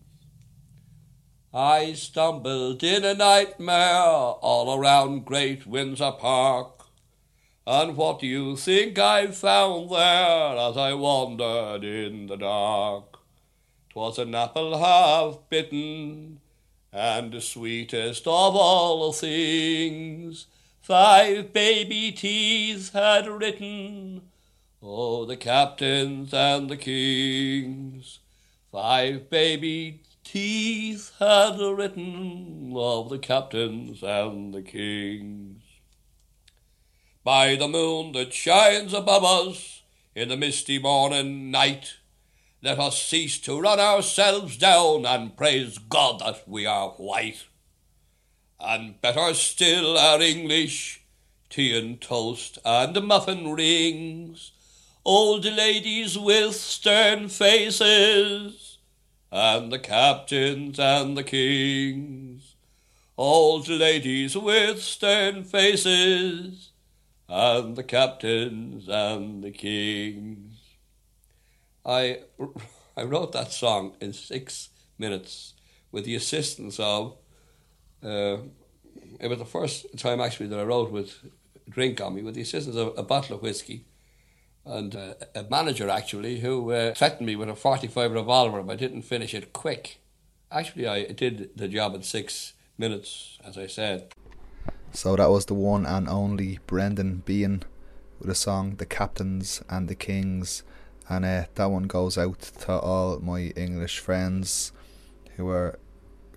I 1.55 1.93
stumbled 1.93 2.83
in 2.83 3.05
a 3.05 3.15
nightmare 3.15 4.03
all 4.03 4.75
around 4.79 5.27
Great 5.27 5.67
Windsor 5.67 6.13
Park. 6.13 6.87
And 7.67 7.97
what 7.97 8.21
do 8.21 8.27
you 8.27 8.57
think 8.57 8.99
I 8.99 9.29
found 9.29 9.91
there 9.91 10.57
as 10.57 10.77
I 10.77 10.95
wandered 10.95 11.85
in 11.85 12.27
the 12.27 12.37
dark? 12.37 13.19
'Twas 13.91 14.19
an 14.19 14.35
apple 14.35 14.79
half 14.79 15.39
bitten, 15.51 16.41
and 16.93 17.33
the 17.33 17.41
sweetest 17.41 18.27
of 18.27 18.55
all 18.55 19.13
things. 19.13 20.47
Five 20.81 21.53
baby 21.53 22.13
teeth 22.13 22.93
had 22.93 23.27
written, 23.27 24.23
Oh, 24.83 25.25
the 25.25 25.37
captains 25.37 26.35
and 26.35 26.69
the 26.69 26.77
kings. 26.77 28.19
Five 28.71 29.31
baby 29.31 30.03
teeth 30.25 31.13
had 31.19 31.59
written 31.61 32.73
of 32.77 33.11
the 33.11 33.19
captains 33.19 34.03
and 34.03 34.53
the 34.53 34.63
kings. 34.63 35.63
By 37.25 37.55
the 37.55 37.69
moon 37.69 38.13
that 38.13 38.35
shines 38.35 38.93
above 38.93 39.25
us 39.25 39.83
in 40.15 40.29
the 40.29 40.37
misty 40.37 40.79
morning 40.79 41.51
night, 41.51 41.95
let 42.63 42.79
us 42.79 43.03
cease 43.03 43.39
to 43.41 43.61
run 43.61 43.81
ourselves 43.81 44.57
down 44.57 45.05
and 45.05 45.37
praise 45.37 45.79
God 45.79 46.21
that 46.21 46.49
we 46.49 46.65
are 46.65 46.91
white. 46.91 47.45
And 48.61 49.01
better 49.01 49.35
still 49.35 49.99
our 49.99 50.23
English 50.23 51.03
tea 51.51 51.77
and 51.77 52.01
toast 52.01 52.59
and 52.65 52.95
muffin 53.05 53.53
rings, 53.53 54.53
old 55.05 55.45
ladies 55.45 56.17
with 56.17 56.55
stern 56.55 57.29
faces, 57.29 58.79
and 59.33 59.73
the 59.73 59.81
captains 59.81 60.79
and 60.79 61.19
the 61.19 61.25
kings, 61.25 62.55
old 63.19 63.69
ladies 63.69 64.37
with 64.37 64.81
stern 64.81 65.43
faces, 65.43 66.71
and 67.29 67.75
the 67.75 67.83
captains 67.83 68.89
and 68.89 69.43
the 69.43 69.51
kings. 69.51 70.52
I, 71.85 72.21
I 72.97 73.05
wrote 73.05 73.33
that 73.33 73.53
song 73.53 73.95
in 74.01 74.13
six 74.13 74.71
minutes 74.99 75.55
with 75.91 76.05
the 76.05 76.15
assistance 76.15 76.79
of. 76.81 77.17
Uh, 78.03 78.39
it 79.21 79.29
was 79.29 79.39
the 79.39 79.45
first 79.45 79.87
time 79.99 80.21
actually 80.21 80.49
that 80.49 80.59
I 80.59 80.65
wrote 80.65 80.91
with 80.91 81.19
drink 81.69 82.01
on 82.01 82.15
me 82.15 82.23
with 82.23 82.35
the 82.35 82.43
assistance 82.43 82.77
of 82.77 82.93
a 82.99 83.03
bottle 83.03 83.37
of 83.37 83.43
whiskey 83.43 83.87
and 84.65 84.95
uh, 84.95 85.15
a 85.35 85.45
manager 85.45 85.89
actually 85.89 86.41
who 86.41 86.71
uh, 86.71 86.95
threatened 86.95 87.27
me 87.27 87.37
with 87.37 87.49
a 87.49 87.55
45 87.55 88.13
revolver 88.13 88.61
if 88.61 88.69
I 88.69 88.77
didn't 88.77 89.03
finish 89.03 89.35
it 89.35 89.53
quick. 89.53 90.01
Actually, 90.51 90.87
I 90.87 91.05
did 91.07 91.51
the 91.57 91.67
job 91.67 91.95
in 91.95 92.03
six 92.03 92.53
minutes, 92.79 93.39
as 93.45 93.57
I 93.57 93.67
said. 93.67 94.13
So 94.93 95.17
that 95.17 95.31
was 95.31 95.47
the 95.47 95.55
one 95.55 95.87
and 95.87 96.09
only 96.09 96.61
Brendan 96.67 97.23
Behan 97.25 97.63
with 98.19 98.29
the 98.29 98.35
song 98.35 98.77
The 98.77 98.87
Captains 98.87 99.63
and 99.69 99.89
the 99.89 99.95
Kings. 99.95 100.63
And 101.09 101.25
uh, 101.25 101.45
that 101.55 101.67
one 101.67 101.85
goes 101.85 102.17
out 102.17 102.41
to 102.41 102.73
all 102.73 103.19
my 103.21 103.53
English 103.57 103.99
friends 103.99 104.73
who 105.37 105.49
are 105.49 105.79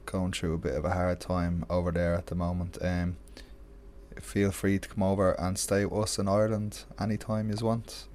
going 0.05 0.31
through 0.31 0.53
a 0.55 0.57
bit 0.57 0.75
of 0.75 0.85
a 0.85 0.93
hard 0.93 1.19
time 1.19 1.65
over 1.69 1.91
there 1.91 2.15
at 2.15 2.27
the 2.27 2.35
moment. 2.35 2.77
Um, 2.81 3.17
feel 4.19 4.51
free 4.51 4.79
to 4.79 4.89
come 4.89 5.03
over 5.03 5.31
and 5.39 5.57
stay 5.57 5.85
with 5.85 6.03
us 6.03 6.19
in 6.19 6.27
Ireland 6.27 6.83
anytime 6.99 7.49
you 7.49 7.65
want. 7.65 8.07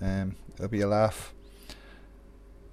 Um, 0.00 0.36
it'll 0.54 0.68
be 0.68 0.80
a 0.80 0.86
laugh. 0.86 1.34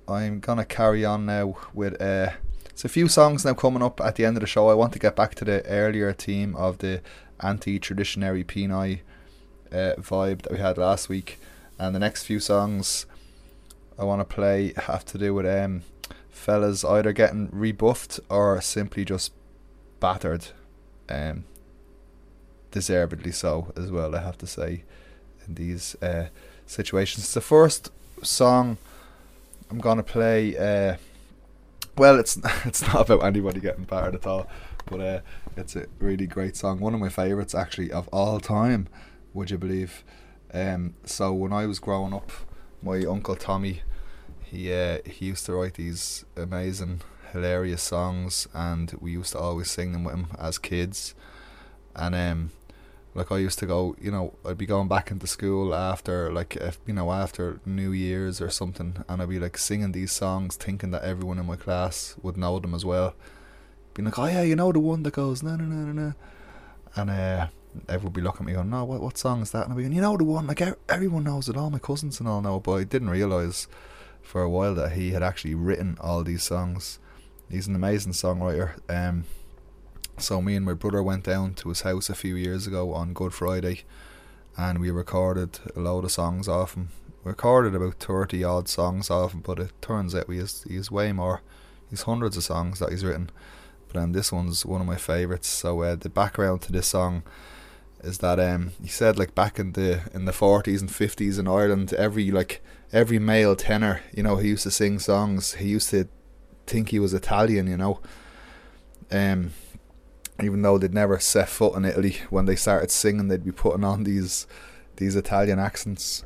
I'm 0.08 0.40
gonna 0.40 0.66
carry 0.66 1.04
on 1.04 1.26
now 1.26 1.58
with 1.74 2.00
uh, 2.02 2.32
it's 2.76 2.86
a 2.86 2.90
few 2.90 3.08
songs 3.08 3.46
now 3.46 3.54
coming 3.54 3.82
up 3.82 4.02
at 4.02 4.16
the 4.16 4.26
end 4.26 4.38
of 4.38 4.42
the 4.42 4.48
show. 4.48 4.68
I 4.68 4.74
want 4.74 4.94
to 4.94 5.00
get 5.00 5.16
back 5.16 5.34
to 5.36 5.46
the 5.46 5.66
earlier 5.66 6.12
theme 6.14 6.56
of 6.56 6.80
the 6.80 7.02
anti-traditionary 7.40 8.44
Peni 8.44 9.00
uh, 9.72 9.96
vibe 9.98 10.42
that 10.44 10.52
we 10.52 10.60
had 10.60 10.78
last 10.78 11.10
week, 11.10 11.40
and 11.80 11.96
the 11.96 12.00
next 12.00 12.24
few 12.24 12.40
songs 12.40 13.06
I 13.98 14.04
want 14.04 14.22
to 14.22 14.36
play 14.36 14.74
have 14.76 15.06
to 15.06 15.18
do 15.18 15.34
with 15.34 15.46
um 15.46 15.84
fellas 16.30 16.84
either 16.84 17.14
getting 17.14 17.50
rebuffed 17.52 18.20
or 18.30 18.60
simply 18.62 19.06
just 19.06 19.32
battered, 20.00 20.48
um, 21.10 21.46
deservedly 22.72 23.32
so 23.32 23.74
as 23.76 23.90
well. 23.90 24.16
I 24.16 24.22
have 24.22 24.38
to 24.40 24.48
say 24.48 24.84
in 25.48 25.56
these 25.56 25.96
uh, 26.02 26.28
situations. 26.68 27.34
The 27.34 27.42
first 27.42 27.92
song 28.22 28.78
I'm 29.72 29.80
gonna 29.80 30.04
play. 30.04 30.56
Uh, 30.58 30.98
well, 31.98 32.20
it's 32.20 32.38
it's 32.66 32.82
not 32.82 33.10
about 33.10 33.26
anybody 33.26 33.60
getting 33.60 33.86
battered 33.86 34.16
at 34.16 34.28
all, 34.28 34.48
but 34.86 35.00
uh, 35.00 35.20
it's 35.58 35.76
a 35.76 35.88
really 36.00 36.28
great 36.28 36.56
song. 36.56 36.80
One 36.80 36.94
of 36.94 37.00
my 37.00 37.10
favorites, 37.10 37.56
actually, 37.56 37.92
of 37.92 38.08
all 38.10 38.40
time. 38.40 38.88
Would 39.34 39.52
you 39.52 39.58
believe? 39.58 40.04
Um, 40.56 40.94
so 41.04 41.34
when 41.34 41.52
I 41.52 41.66
was 41.66 41.80
growing 41.80 42.14
up, 42.14 42.32
my 42.82 43.04
uncle 43.04 43.36
Tommy, 43.36 43.82
he 44.42 44.72
uh, 44.74 45.00
he 45.06 45.26
used 45.26 45.46
to 45.48 45.54
write 45.54 45.74
these 45.74 46.24
amazing, 46.38 47.02
hilarious 47.34 47.84
songs, 47.84 48.48
and 48.54 48.94
we 49.02 49.12
used 49.12 49.34
to 49.34 49.40
always 49.40 49.70
sing 49.70 49.92
them 49.92 50.06
with 50.06 50.16
him 50.16 50.28
as 50.40 50.58
kids. 50.58 51.14
And 51.94 52.16
um, 52.16 52.52
like 53.14 53.34
I 53.34 53.40
used 53.40 53.60
to 53.60 53.66
go, 53.66 53.98
you 54.00 54.12
know, 54.12 54.36
I'd 54.46 54.58
be 54.58 54.66
going 54.66 54.88
back 54.88 55.12
into 55.12 55.28
school 55.28 55.76
after 55.76 56.32
like 56.32 56.56
if, 56.56 56.80
you 56.86 56.94
know 56.94 57.12
after 57.12 57.60
New 57.66 57.92
Year's 57.92 58.40
or 58.40 58.50
something, 58.50 59.04
and 59.10 59.22
I'd 59.22 59.28
be 59.28 59.40
like 59.40 59.58
singing 59.58 59.92
these 59.92 60.14
songs, 60.14 60.56
thinking 60.56 60.92
that 60.92 61.04
everyone 61.04 61.38
in 61.38 61.48
my 61.48 61.58
class 61.58 62.16
would 62.24 62.38
know 62.38 62.60
them 62.60 62.74
as 62.74 62.86
well. 62.86 63.14
Being 63.94 64.06
like, 64.06 64.18
oh 64.18 64.26
yeah, 64.26 64.44
you 64.44 64.56
know 64.56 64.72
the 64.72 64.80
one 64.80 65.04
that 65.04 65.16
goes 65.16 65.44
no 65.44 65.58
no 65.58 65.66
no 65.66 65.92
no 65.92 65.92
no, 65.92 66.14
and 66.96 67.10
uh, 67.10 67.48
everyone 67.90 68.14
be 68.14 68.22
looking 68.22 68.42
at 68.42 68.48
me 68.48 68.54
going, 68.54 68.70
no, 68.70 68.86
what 68.86 69.02
what 69.02 69.18
song 69.18 69.42
is 69.42 69.52
that? 69.52 69.64
And 69.64 69.74
I'd 69.74 69.78
be 69.78 69.84
going, 69.84 69.96
you 69.96 70.02
know 70.02 70.18
the 70.18 70.24
one, 70.24 70.48
like 70.48 70.62
er- 70.62 70.78
everyone 70.90 71.24
knows 71.24 71.50
it, 71.50 71.58
all 71.58 71.70
my 71.70 71.80
cousins 71.80 72.20
and 72.20 72.30
all 72.30 72.42
know, 72.42 72.60
but 72.60 72.74
I 72.74 72.84
didn't 72.84 73.10
realize 73.10 73.68
for 74.22 74.42
a 74.42 74.50
while 74.50 74.76
that 74.76 74.94
he 74.94 75.12
had 75.12 75.24
actually 75.24 75.56
written 75.56 75.98
all 76.02 76.24
these 76.24 76.44
songs. 76.44 77.00
He's 77.50 77.68
an 77.68 77.76
amazing 77.76 78.14
songwriter. 78.14 78.80
Um, 78.90 79.26
So 80.18 80.42
me 80.42 80.56
and 80.56 80.66
my 80.66 80.74
brother 80.74 81.04
went 81.04 81.26
down 81.26 81.56
to 81.56 81.70
his 81.70 81.82
house 81.82 82.10
a 82.10 82.16
few 82.16 82.36
years 82.36 82.66
ago 82.68 82.94
on 82.94 83.14
Good 83.14 83.34
Friday, 83.34 83.84
and 84.56 84.80
we 84.80 84.90
recorded 84.90 85.60
a 85.76 85.80
load 85.82 86.06
of 86.06 86.12
songs 86.12 86.48
off 86.48 86.76
him. 86.76 86.88
We 87.24 87.32
recorded 87.32 87.76
about 87.76 87.96
thirty 87.96 88.42
odd 88.44 88.70
songs 88.70 89.10
off 89.10 89.34
him, 89.34 89.42
but 89.42 89.60
it 89.60 89.74
turns 89.82 90.16
out 90.16 90.30
he 90.30 90.38
has 90.38 90.64
he 90.64 90.80
way 90.90 91.12
more. 91.12 91.42
He's 91.90 92.04
hundreds 92.04 92.38
of 92.38 92.44
songs 92.44 92.80
that 92.80 92.92
he's 92.92 93.04
written, 93.04 93.30
but 93.88 94.02
um, 94.02 94.14
this 94.14 94.32
one's 94.32 94.66
one 94.66 94.80
of 94.82 94.88
my 94.88 94.96
favourites. 94.96 95.50
So 95.50 95.82
uh, 95.82 95.96
the 95.96 96.10
background 96.10 96.62
to 96.62 96.72
this 96.72 96.88
song 96.88 97.24
is 98.06 98.20
that 98.20 98.40
um 98.40 98.72
he 98.82 98.88
said 98.88 99.18
like 99.18 99.34
back 99.36 99.60
in 99.60 99.74
the 99.74 100.02
in 100.14 100.26
the 100.26 100.34
forties 100.34 100.82
and 100.82 100.94
fifties 100.94 101.40
in 101.40 101.48
Ireland, 101.48 101.94
every 101.94 102.32
like 102.32 102.62
every 102.94 103.20
male 103.20 103.56
tenor, 103.56 104.02
you 104.14 104.24
know, 104.24 104.38
he 104.38 104.50
used 104.50 104.64
to 104.64 104.72
sing 104.72 105.00
songs. 105.00 105.54
He 105.56 105.68
used 105.68 105.90
to 105.90 106.08
think 106.68 106.90
he 106.90 107.00
was 107.00 107.14
Italian, 107.14 107.68
you 107.68 107.78
know. 107.78 108.00
Um, 109.12 109.52
even 110.42 110.62
though 110.62 110.78
they'd 110.78 110.94
never 110.94 111.20
set 111.20 111.50
foot 111.50 111.76
in 111.76 111.86
Italy, 111.86 112.18
when 112.30 112.46
they 112.46 112.56
started 112.56 112.92
singing, 112.92 113.28
they'd 113.28 113.46
be 113.46 113.52
putting 113.52 113.84
on 113.84 114.04
these 114.04 114.48
these 114.98 115.16
Italian 115.16 115.60
accents, 115.60 116.24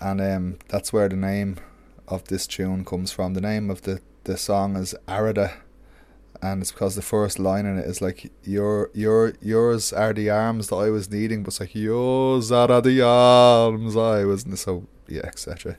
and 0.00 0.20
um, 0.20 0.58
that's 0.68 0.92
where 0.92 1.08
the 1.08 1.16
name 1.16 1.56
of 2.08 2.24
this 2.24 2.46
tune 2.46 2.84
comes 2.84 3.12
from. 3.12 3.34
The 3.34 3.40
name 3.40 3.70
of 3.70 3.82
the 3.82 4.00
the 4.24 4.36
song 4.36 4.76
is 4.76 4.94
Arada, 5.06 5.52
and 6.42 6.62
it's 6.62 6.72
because 6.72 6.94
the 6.94 7.02
first 7.02 7.38
line 7.38 7.66
in 7.66 7.78
it 7.78 7.86
is 7.86 8.00
like 8.00 8.32
your 8.42 8.90
your 8.94 9.34
yours 9.40 9.92
are 9.92 10.12
the 10.12 10.30
arms 10.30 10.68
that 10.68 10.76
I 10.76 10.90
was 10.90 11.10
needing, 11.10 11.42
but 11.42 11.48
it's 11.48 11.60
like 11.60 11.74
yours 11.74 12.52
are 12.52 12.80
the 12.80 13.02
arms 13.02 13.96
I 13.96 14.24
was 14.24 14.44
so 14.54 14.86
yeah 15.08 15.22
etc. 15.24 15.78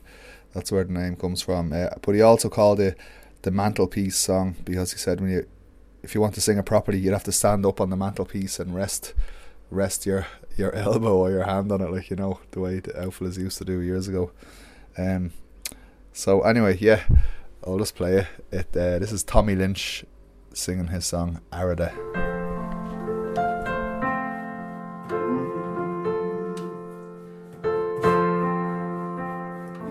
That's 0.54 0.72
where 0.72 0.84
the 0.84 0.92
name 0.92 1.16
comes 1.16 1.42
from. 1.42 1.72
Uh, 1.72 1.88
but 2.02 2.14
he 2.14 2.22
also 2.22 2.48
called 2.48 2.80
it 2.80 2.98
the 3.42 3.50
mantelpiece 3.50 4.16
song 4.16 4.56
because 4.64 4.92
he 4.92 4.98
said 4.98 5.20
when 5.20 5.30
you 5.30 5.46
if 6.02 6.14
you 6.14 6.20
want 6.20 6.34
to 6.34 6.40
sing 6.40 6.58
it 6.58 6.66
properly, 6.66 6.98
you'd 6.98 7.12
have 7.12 7.24
to 7.24 7.32
stand 7.32 7.66
up 7.66 7.80
on 7.80 7.90
the 7.90 7.96
mantelpiece 7.96 8.58
and 8.58 8.74
rest 8.74 9.14
rest 9.70 10.06
your 10.06 10.26
your 10.56 10.74
elbow 10.86 11.16
or 11.16 11.30
your 11.30 11.44
hand 11.44 11.70
on 11.72 11.80
it, 11.80 11.90
like 11.90 12.10
you 12.10 12.16
know 12.16 12.40
the 12.52 12.60
way 12.60 12.80
the 12.80 13.00
Outfitters 13.00 13.38
used 13.38 13.58
to 13.58 13.64
do 13.64 13.80
years 13.80 14.08
ago. 14.08 14.30
Um. 14.96 15.32
So 16.12 16.40
anyway, 16.40 16.76
yeah, 16.80 17.04
I'll 17.64 17.78
just 17.78 17.94
play 17.94 18.16
it. 18.16 18.26
It 18.50 18.76
uh, 18.76 18.98
this 18.98 19.12
is 19.12 19.22
Tommy 19.22 19.54
Lynch 19.54 20.04
singing 20.54 20.88
his 20.88 21.06
song 21.06 21.40
Arada. 21.52 21.92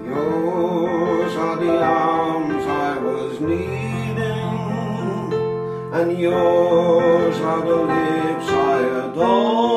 Yours 0.06 1.36
are 1.36 1.58
the 1.58 1.82
arms 1.82 2.66
I 2.66 2.98
was 3.00 3.40
needing, 3.40 4.24
and 5.94 6.20
yours 6.20 7.38
are 7.38 7.66
the 7.66 7.76
lips 7.76 8.50
I 8.50 8.80
adore. 9.12 9.77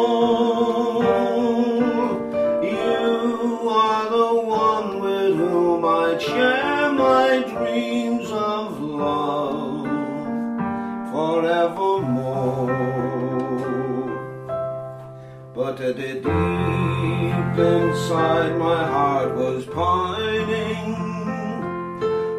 At 15.90 15.96
deep 15.96 17.58
inside 17.58 18.56
my 18.56 18.86
heart 18.86 19.34
was 19.34 19.66
pining, 19.66 20.94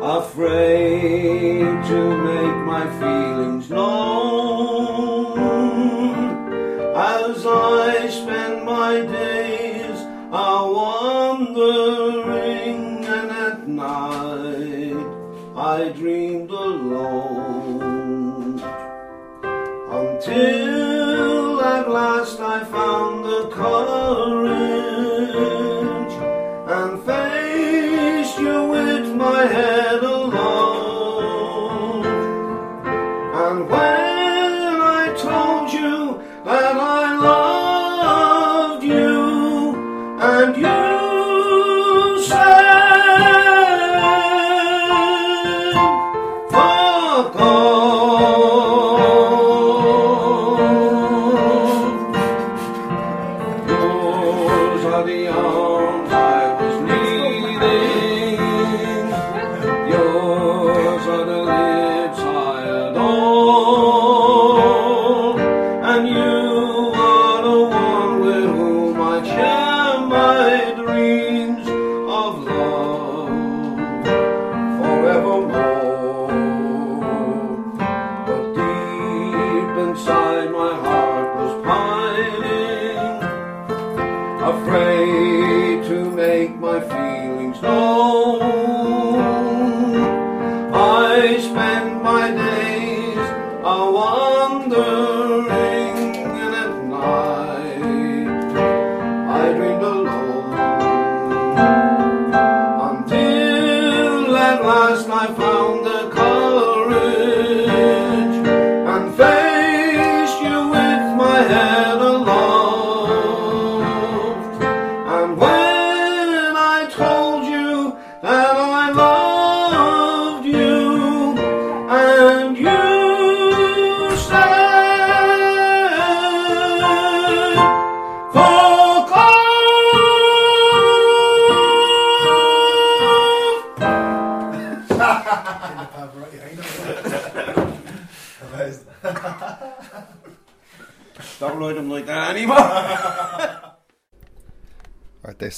afraid 0.02 1.60
to 1.60 2.18
make 2.30 2.66
my 2.66 2.88
feelings 3.02 3.70
known. 3.70 4.51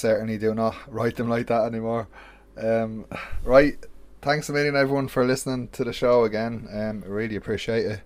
Certainly 0.03 0.37
do 0.37 0.53
not 0.53 0.75
write 0.89 1.15
them 1.15 1.29
like 1.29 1.47
that 1.47 1.63
anymore. 1.63 2.09
Um, 2.57 3.05
right, 3.45 3.77
thanks 4.21 4.49
a 4.49 4.53
million 4.53 4.75
everyone 4.75 5.07
for 5.07 5.23
listening 5.23 5.69
to 5.69 5.85
the 5.85 5.93
show 5.93 6.25
again. 6.25 6.67
Um, 6.73 7.03
I 7.05 7.07
really 7.07 7.37
appreciate 7.37 7.85
it, 7.85 8.01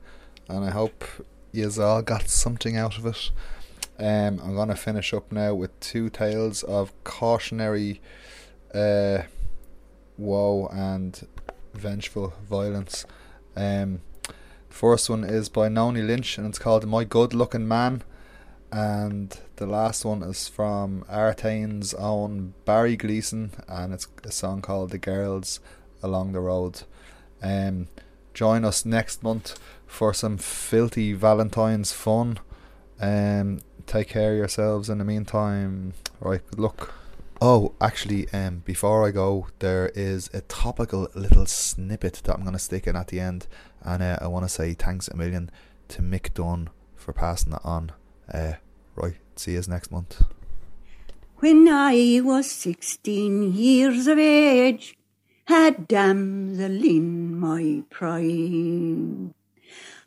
and 0.47 0.63
I 0.63 0.69
hope 0.69 1.03
you 1.51 1.67
all 1.81 2.03
got 2.03 2.29
something 2.29 2.77
out 2.77 2.99
of 2.99 3.07
it. 3.07 3.31
Um, 3.97 4.39
I'm 4.43 4.55
gonna 4.55 4.75
finish 4.75 5.11
up 5.11 5.31
now 5.31 5.55
with 5.55 5.77
two 5.79 6.11
tales 6.11 6.61
of 6.61 6.93
cautionary 7.03 7.99
uh, 8.75 9.23
woe 10.19 10.67
and 10.67 11.27
vengeful 11.73 12.35
violence. 12.47 13.07
Um, 13.55 14.01
first 14.69 15.09
one 15.09 15.23
is 15.23 15.49
by 15.49 15.67
Noni 15.67 16.03
Lynch, 16.03 16.37
and 16.37 16.45
it's 16.45 16.59
called 16.59 16.85
"My 16.85 17.03
Good 17.05 17.33
Looking 17.33 17.67
Man." 17.67 18.03
And 18.72 19.39
the 19.55 19.65
last 19.65 20.05
one 20.05 20.24
is 20.24 20.47
from 20.47 21.05
Artane's 21.09 21.93
own 21.93 22.53
Barry 22.65 22.95
Gleason, 22.95 23.51
and 23.68 23.93
it's 23.93 24.07
a 24.24 24.32
song 24.32 24.61
called 24.61 24.91
"The 24.91 24.97
Girls 24.97 25.59
Along 26.03 26.32
the 26.34 26.39
Road." 26.39 26.84
Um, 27.41 27.88
join 28.34 28.65
us 28.65 28.86
next 28.86 29.24
month 29.24 29.59
for 29.86 30.13
some 30.13 30.38
filthy 30.38 31.13
Valentine's 31.13 31.91
fun. 31.91 32.39
Um, 32.99 33.61
take 33.86 34.09
care 34.09 34.34
of 34.34 34.38
yourselves 34.38 34.89
in 34.89 34.97
the 34.97 35.05
meantime. 35.05 35.93
Right, 36.20 36.41
good 36.49 36.59
luck. 36.59 36.93
Oh, 37.39 37.74
actually, 37.80 38.28
um, 38.34 38.63
before 38.65 39.07
I 39.07 39.11
go, 39.11 39.47
there 39.59 39.89
is 39.89 40.30
a 40.34 40.41
topical 40.41 41.07
little 41.13 41.45
snippet 41.45 42.22
that 42.24 42.34
I'm 42.34 42.41
going 42.41 42.53
to 42.53 42.59
stick 42.59 42.88
in 42.88 42.95
at 42.95 43.07
the 43.07 43.20
end, 43.20 43.45
and 43.82 44.01
uh, 44.01 44.18
I 44.20 44.28
want 44.28 44.45
to 44.45 44.49
say 44.49 44.74
thanks 44.74 45.07
a 45.07 45.15
million 45.15 45.51
to 45.89 46.01
Mick 46.01 46.34
Dunn 46.34 46.70
for 46.95 47.13
passing 47.13 47.51
that 47.51 47.61
on. 47.63 47.91
Uh, 48.34 48.53
right, 48.95 49.15
see 49.36 49.53
you 49.53 49.61
next 49.67 49.91
month. 49.91 50.21
When 51.38 51.67
I 51.67 52.19
was 52.23 52.49
sixteen 52.49 53.53
years 53.53 54.07
of 54.07 54.17
age, 54.19 54.97
had 55.45 55.88
damsel 55.88 56.84
in 56.84 57.39
my 57.39 57.84
prime. 57.89 59.34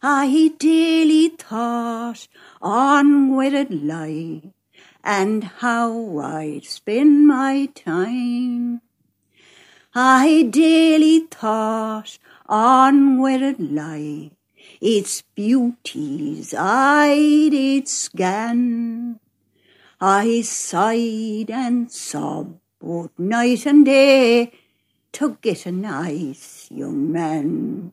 I 0.03 0.53
daily 0.59 1.29
thought 1.29 2.27
on 2.61 3.35
where 3.35 3.55
it 3.55 3.71
lie, 3.71 4.53
and 5.05 5.45
how 5.45 6.19
I'd 6.19 6.65
spend 6.65 7.27
my 7.27 7.67
time. 7.75 8.83
I 9.95 10.49
daily 10.51 11.27
thought 11.31 12.19
on 12.47 13.19
where 13.19 13.43
it 13.43 13.61
lie, 13.61 14.33
its 14.81 15.23
beauties 15.35 16.55
I 16.57 17.49
did 17.51 17.87
scan. 17.89 19.21
I 20.01 20.41
sighed 20.41 21.51
and 21.51 21.93
sobbed 21.93 22.59
both 22.81 23.11
night 23.19 23.67
and 23.67 23.85
day 23.85 24.53
to 25.13 25.37
get 25.43 25.67
a 25.67 25.73
nice 25.73 26.69
young 26.71 27.13
man. 27.13 27.93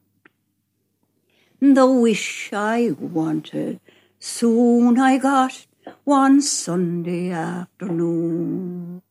The 1.60 1.88
wish 1.88 2.52
I 2.54 2.92
wanted 2.92 3.82
soon 4.20 4.98
I 4.98 5.18
got 5.18 5.66
one 6.06 6.42
Sunday 6.42 7.32
afternoon. 7.32 9.02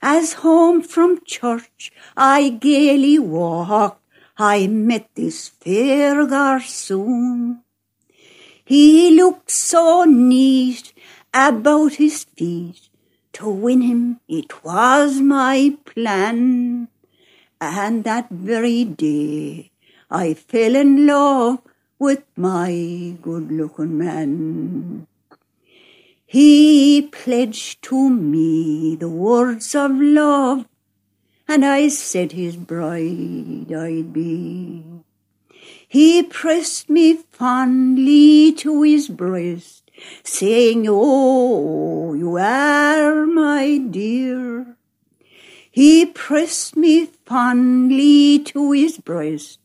As 0.00 0.34
home 0.34 0.82
from 0.82 1.24
church 1.24 1.90
I 2.16 2.50
gaily 2.50 3.18
walked, 3.18 4.05
I 4.38 4.66
met 4.66 5.08
this 5.14 5.48
fair 5.48 6.26
garçon. 6.26 7.62
He 8.66 9.10
looked 9.10 9.50
so 9.50 10.04
neat 10.04 10.92
about 11.32 11.94
his 11.94 12.24
feet, 12.24 12.90
to 13.32 13.48
win 13.48 13.80
him 13.80 14.20
it 14.28 14.62
was 14.62 15.20
my 15.20 15.78
plan. 15.86 16.88
And 17.60 18.04
that 18.04 18.28
very 18.28 18.84
day 18.84 19.70
I 20.10 20.34
fell 20.34 20.76
in 20.76 21.06
love 21.06 21.60
with 21.98 22.22
my 22.36 23.16
good 23.22 23.50
looking 23.50 23.96
man. 23.96 25.06
He 26.26 27.08
pledged 27.10 27.80
to 27.84 28.10
me 28.10 28.96
the 28.96 29.08
words 29.08 29.74
of 29.74 29.92
love, 29.92 30.66
and 31.48 31.64
I 31.64 31.88
said 31.88 32.32
his 32.32 32.56
bride 32.56 33.72
I'd 33.72 34.12
be. 34.12 34.84
He 35.88 36.22
pressed 36.22 36.90
me 36.90 37.14
fondly 37.30 38.52
to 38.54 38.82
his 38.82 39.08
breast, 39.08 39.90
saying, 40.24 40.86
Oh, 40.88 42.14
you 42.14 42.36
are 42.36 43.24
my 43.26 43.78
dear. 43.78 44.76
He 45.70 46.06
pressed 46.06 46.76
me 46.76 47.06
fondly 47.24 48.40
to 48.40 48.72
his 48.72 48.98
breast, 48.98 49.60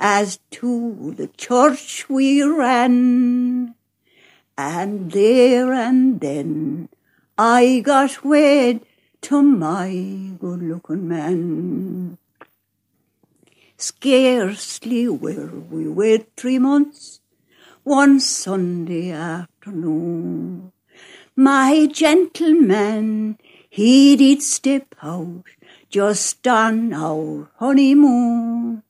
as 0.00 0.38
to 0.52 1.12
the 1.16 1.28
church 1.28 2.08
we 2.08 2.42
ran. 2.42 3.74
And 4.56 5.12
there 5.12 5.72
and 5.72 6.20
then 6.20 6.88
I 7.36 7.82
got 7.84 8.24
wed 8.24 8.80
to 9.22 9.42
my 9.42 9.90
good 10.38 10.62
looking 10.62 11.08
man. 11.08 12.18
Scarcely 13.76 15.08
were 15.08 15.50
we 15.70 15.88
wed 15.88 16.26
three 16.36 16.58
months, 16.58 17.20
one 17.82 18.20
Sunday 18.20 19.10
afternoon. 19.10 20.72
My 21.34 21.86
gentleman, 21.92 23.38
he 23.68 24.16
did 24.16 24.42
step 24.42 24.94
out 25.02 25.44
just 25.90 26.46
on 26.48 26.94
our 26.94 27.50
honeymoon. 27.56 28.82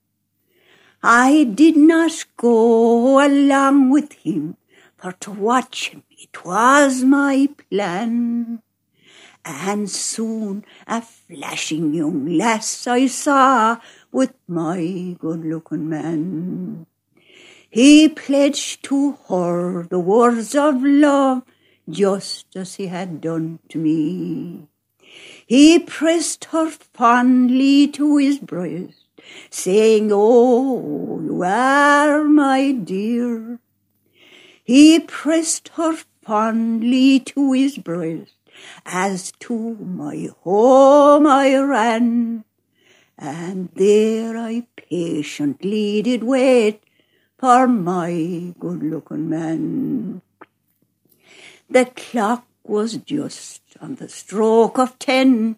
I 1.03 1.45
did 1.45 1.77
not 1.77 2.25
go 2.37 3.25
along 3.25 3.91
with 3.91 4.13
him, 4.13 4.57
for 4.97 5.13
to 5.13 5.31
watch 5.31 5.91
him 5.91 6.03
it 6.19 6.45
was 6.45 7.03
my 7.03 7.49
plan. 7.71 8.63
And 9.49 9.89
soon 9.89 10.65
a 10.89 11.01
flashing 11.01 11.95
young 11.95 12.27
lass 12.37 12.89
I 12.89 13.07
saw 13.07 13.79
with 14.11 14.35
my 14.49 15.17
good 15.21 15.45
looking 15.45 15.89
man. 15.89 16.87
He 17.71 18.09
pledged 18.09 18.83
to 18.85 19.19
her 19.29 19.85
the 19.85 20.01
words 20.01 20.57
of 20.57 20.83
love 20.83 21.43
just 21.89 22.57
as 22.57 22.75
he 22.75 22.89
had 22.89 23.21
done 23.21 23.61
to 23.69 23.79
me. 23.79 24.67
He 25.47 25.79
pressed 25.79 26.47
her 26.47 26.69
fondly 26.71 27.87
to 27.89 28.17
his 28.17 28.41
breast, 28.41 29.07
saying, 29.51 30.11
Oh, 30.13 31.21
you 31.23 31.45
are 31.45 32.25
my 32.25 32.73
dear. 32.73 33.61
He 34.65 34.99
pressed 34.99 35.69
her 35.75 35.97
fondly 36.23 37.21
to 37.21 37.53
his 37.53 37.79
breast, 37.79 38.36
as 38.85 39.33
to 39.41 39.75
my 39.77 40.29
home 40.43 41.27
I 41.27 41.57
ran, 41.57 42.45
and 43.19 43.69
there 43.75 44.37
I 44.37 44.67
patiently 44.77 46.03
did 46.03 46.25
wait 46.25 46.83
for 47.39 47.67
my 47.67 48.55
good 48.59 48.83
looking 48.83 49.29
man. 49.29 50.23
The 51.69 51.87
clock 51.87 52.47
was 52.65 52.97
just 52.99 53.63
on 53.81 53.97
the 53.97 54.09
stroke 54.09 54.79
of 54.79 54.99
ten 54.99 55.57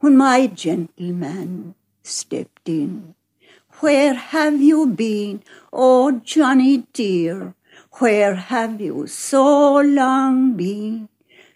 when 0.00 0.16
my 0.16 0.46
gentleman 0.46 1.74
stepped 2.02 2.68
in. 2.68 3.14
Where 3.80 4.14
have 4.14 4.62
you 4.62 4.86
been, 4.86 5.42
oh 5.72 6.20
Johnny 6.24 6.86
dear? 6.92 7.54
Where 7.98 8.34
have 8.34 8.80
you 8.80 9.06
so 9.06 9.80
long 9.80 10.56
been? 10.56 11.08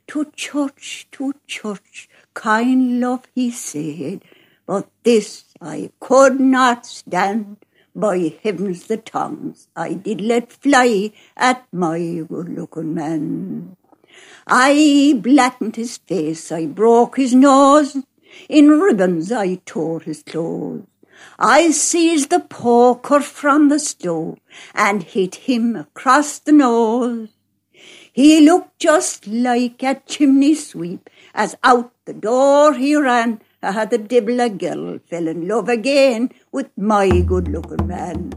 To 0.09 0.25
church, 0.35 1.07
to 1.13 1.35
church, 1.47 2.09
kind 2.33 2.99
love, 2.99 3.25
he 3.35 3.51
said, 3.51 4.23
but 4.67 4.89
this 5.03 5.45
I 5.61 5.91
could 6.01 6.41
not 6.41 6.87
stand. 6.87 7.59
By 7.95 8.33
heavens, 8.43 8.87
the 8.87 8.97
tongues 8.97 9.69
I 9.75 9.95
did 9.95 10.21
let 10.21 10.53
fly 10.53 11.13
at 11.37 11.67
my 11.73 11.99
good 12.29 12.49
looking 12.49 12.95
man. 12.95 13.77
I 14.47 15.19
blackened 15.23 15.77
his 15.77 15.99
face, 15.99 16.53
I 16.53 16.67
broke 16.67 17.17
his 17.17 17.35
nose, 17.35 17.97
in 18.49 18.81
ribbons 18.81 19.31
I 19.31 19.57
tore 19.67 20.01
his 20.01 20.23
clothes. 20.23 20.87
I 21.39 21.71
seized 21.71 22.31
the 22.31 22.41
poker 22.41 23.21
from 23.21 23.69
the 23.69 23.79
stove 23.79 24.39
and 24.75 25.03
hit 25.03 25.35
him 25.35 25.77
across 25.77 26.39
the 26.39 26.53
nose. 26.53 27.29
He 28.19 28.41
looked 28.41 28.81
just 28.81 29.29
like 29.29 29.81
a 29.85 30.03
chimney 30.05 30.57
sweep 30.57 31.09
as 31.37 31.55
out 31.63 31.93
the 32.05 32.13
door 32.13 32.75
he 32.75 32.97
ran. 32.97 33.41
Ah, 33.63 33.85
the 33.85 33.97
devil 33.97 34.41
a 34.41 34.51
girl 34.51 34.99
fell 35.09 35.29
in 35.29 35.47
love 35.47 35.69
again 35.69 36.31
with 36.51 36.67
my 36.77 37.21
good 37.21 37.47
looking 37.47 37.87
man. 37.87 38.33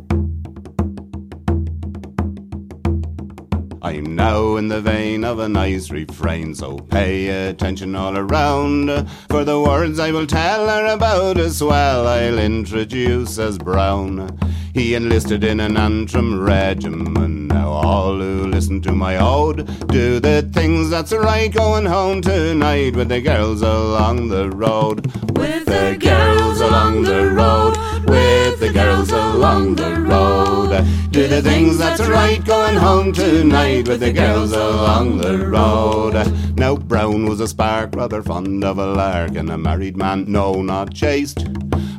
I'm 3.81 4.15
now 4.15 4.57
in 4.57 4.67
the 4.67 4.81
vein 4.81 5.23
of 5.23 5.39
a 5.39 5.49
nice 5.49 5.89
refrain, 5.89 6.53
so 6.53 6.77
pay 6.77 7.49
attention 7.49 7.95
all 7.95 8.15
around. 8.15 9.09
For 9.31 9.43
the 9.43 9.59
words 9.59 9.97
I 9.97 10.11
will 10.11 10.27
tell 10.27 10.69
are 10.69 10.93
about 10.93 11.37
a 11.39 11.49
swell 11.49 12.05
I'll 12.05 12.37
introduce 12.37 13.39
as 13.39 13.57
Brown. 13.57 14.37
He 14.75 14.93
enlisted 14.93 15.43
in 15.43 15.59
an 15.59 15.75
Antrim 15.75 16.39
regiment 16.39 17.50
Now 17.61 17.73
all 17.73 18.17
who 18.17 18.47
listen 18.47 18.81
to 18.81 18.91
my 18.91 19.17
ode, 19.17 19.67
do 19.89 20.19
the 20.19 20.49
things 20.51 20.89
that's 20.89 21.11
right 21.11 21.53
going 21.53 21.85
home 21.85 22.19
tonight 22.19 22.95
with 22.95 23.09
the 23.09 23.21
girls 23.21 23.61
along 23.61 24.29
the 24.29 24.49
road. 24.49 25.05
With 25.37 25.65
the 25.65 25.95
girls 25.99 26.59
along 26.59 27.03
the 27.03 27.29
road, 27.29 27.77
with 28.09 28.59
the 28.59 28.71
girls 28.73 29.11
along 29.11 29.75
the 29.75 29.93
road. 29.93 30.71
Do 31.11 31.27
the 31.27 31.43
things 31.43 31.77
that's 31.77 32.01
right 32.07 32.43
going 32.43 32.77
home 32.77 33.13
tonight 33.13 33.87
with 33.87 33.99
the 33.99 34.11
girls 34.11 34.53
along 34.53 35.19
the 35.19 35.45
road. 35.45 36.15
Now 36.57 36.75
Brown 36.77 37.27
was 37.27 37.41
a 37.41 37.47
spark, 37.47 37.95
rather 37.95 38.23
fond 38.23 38.63
of 38.63 38.79
a 38.79 38.87
lark, 38.87 39.35
and 39.35 39.51
a 39.51 39.57
married 39.59 39.97
man, 39.97 40.25
no, 40.27 40.63
not 40.63 40.95
chaste. 40.95 41.45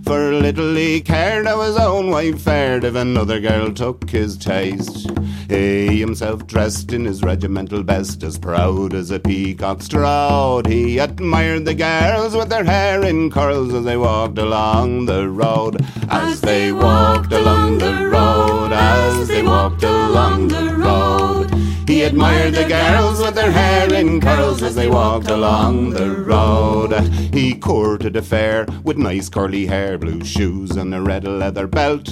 For 0.05 0.33
little 0.33 0.75
he 0.75 1.01
cared 1.01 1.47
how 1.47 1.61
his 1.61 1.77
own 1.77 2.11
wife 2.11 2.41
fared 2.41 2.83
if 2.83 2.97
another 2.97 3.39
girl 3.39 3.73
took 3.73 4.11
his 4.11 4.37
taste. 4.37 5.09
He 5.53 6.01
himself 6.01 6.47
dressed 6.47 6.95
in 6.95 7.05
his 7.05 7.23
regimental 7.23 7.83
best, 7.83 8.23
as 8.23 8.39
proud 8.39 8.95
as 8.95 9.11
a 9.11 9.21
peacock 9.21 9.83
strode. 9.83 10.67
He 10.67 10.99
admired 10.99 11.67
the 11.67 11.75
girls 11.75 12.35
with 12.35 12.49
their 12.49 12.65
hair 12.65 13.05
in 13.05 13.31
curls 13.31 13.75
as 13.75 13.85
they 13.85 13.99
walked 13.99 14.39
along 14.39 15.05
the 15.05 15.29
road. 15.29 15.85
As 16.09 16.41
they 16.41 16.73
walked 16.73 17.33
along 17.33 17.79
the 17.79 18.09
road, 18.09 18.73
as 18.73 19.29
they 19.29 19.43
walked 19.43 19.83
along 19.83 20.49
the 20.49 20.75
road. 20.75 21.51
He 21.87 22.05
admired 22.05 22.55
the 22.55 22.65
girls 22.65 23.21
with 23.21 23.35
their 23.35 23.53
hair 23.53 23.93
in 23.93 24.23
curls 24.23 24.63
as 24.63 24.75
they 24.75 24.89
walked 24.89 25.29
along 25.29 25.91
the 25.91 26.11
road. 26.13 26.93
He 27.35 27.55
courted 27.55 28.17
a 28.17 28.23
fair 28.23 28.67
with 28.85 28.97
nice 28.97 29.29
curly 29.29 29.67
hair, 29.67 29.99
blue 29.99 30.25
shoes, 30.25 30.71
and 30.71 30.95
a 30.95 31.03
red 31.03 31.25
leather 31.25 31.67
belt. 31.67 32.09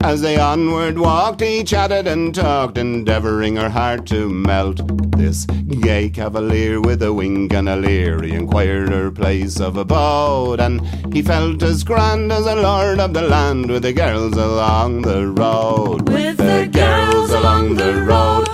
As 0.00 0.20
they 0.20 0.36
onward 0.38 0.98
walked, 0.98 1.40
he 1.40 1.64
chatted 1.64 2.06
and 2.06 2.34
talked, 2.34 2.78
endeavouring 2.78 3.56
her 3.56 3.70
heart 3.70 4.06
to 4.06 4.28
melt. 4.28 4.80
This 5.16 5.46
gay 5.46 6.10
cavalier 6.10 6.80
with 6.80 7.02
a 7.02 7.12
wink 7.12 7.52
and 7.52 7.68
a 7.68 7.76
leer, 7.76 8.22
he 8.22 8.32
inquired 8.32 8.90
her 8.90 9.10
place 9.10 9.58
of 9.58 9.76
abode, 9.76 10.60
and 10.60 10.80
he 11.12 11.22
felt 11.22 11.62
as 11.62 11.82
grand 11.82 12.30
as 12.30 12.46
a 12.46 12.54
lord 12.54 13.00
of 13.00 13.14
the 13.14 13.22
land 13.22 13.70
with 13.70 13.82
the 13.82 13.92
girls 13.92 14.36
along 14.36 15.02
the 15.02 15.26
road. 15.26 16.08
With 16.08 16.36
the 16.36 16.68
girls 16.72 17.30
along 17.30 17.76
the 17.76 17.94
road, 18.02 18.48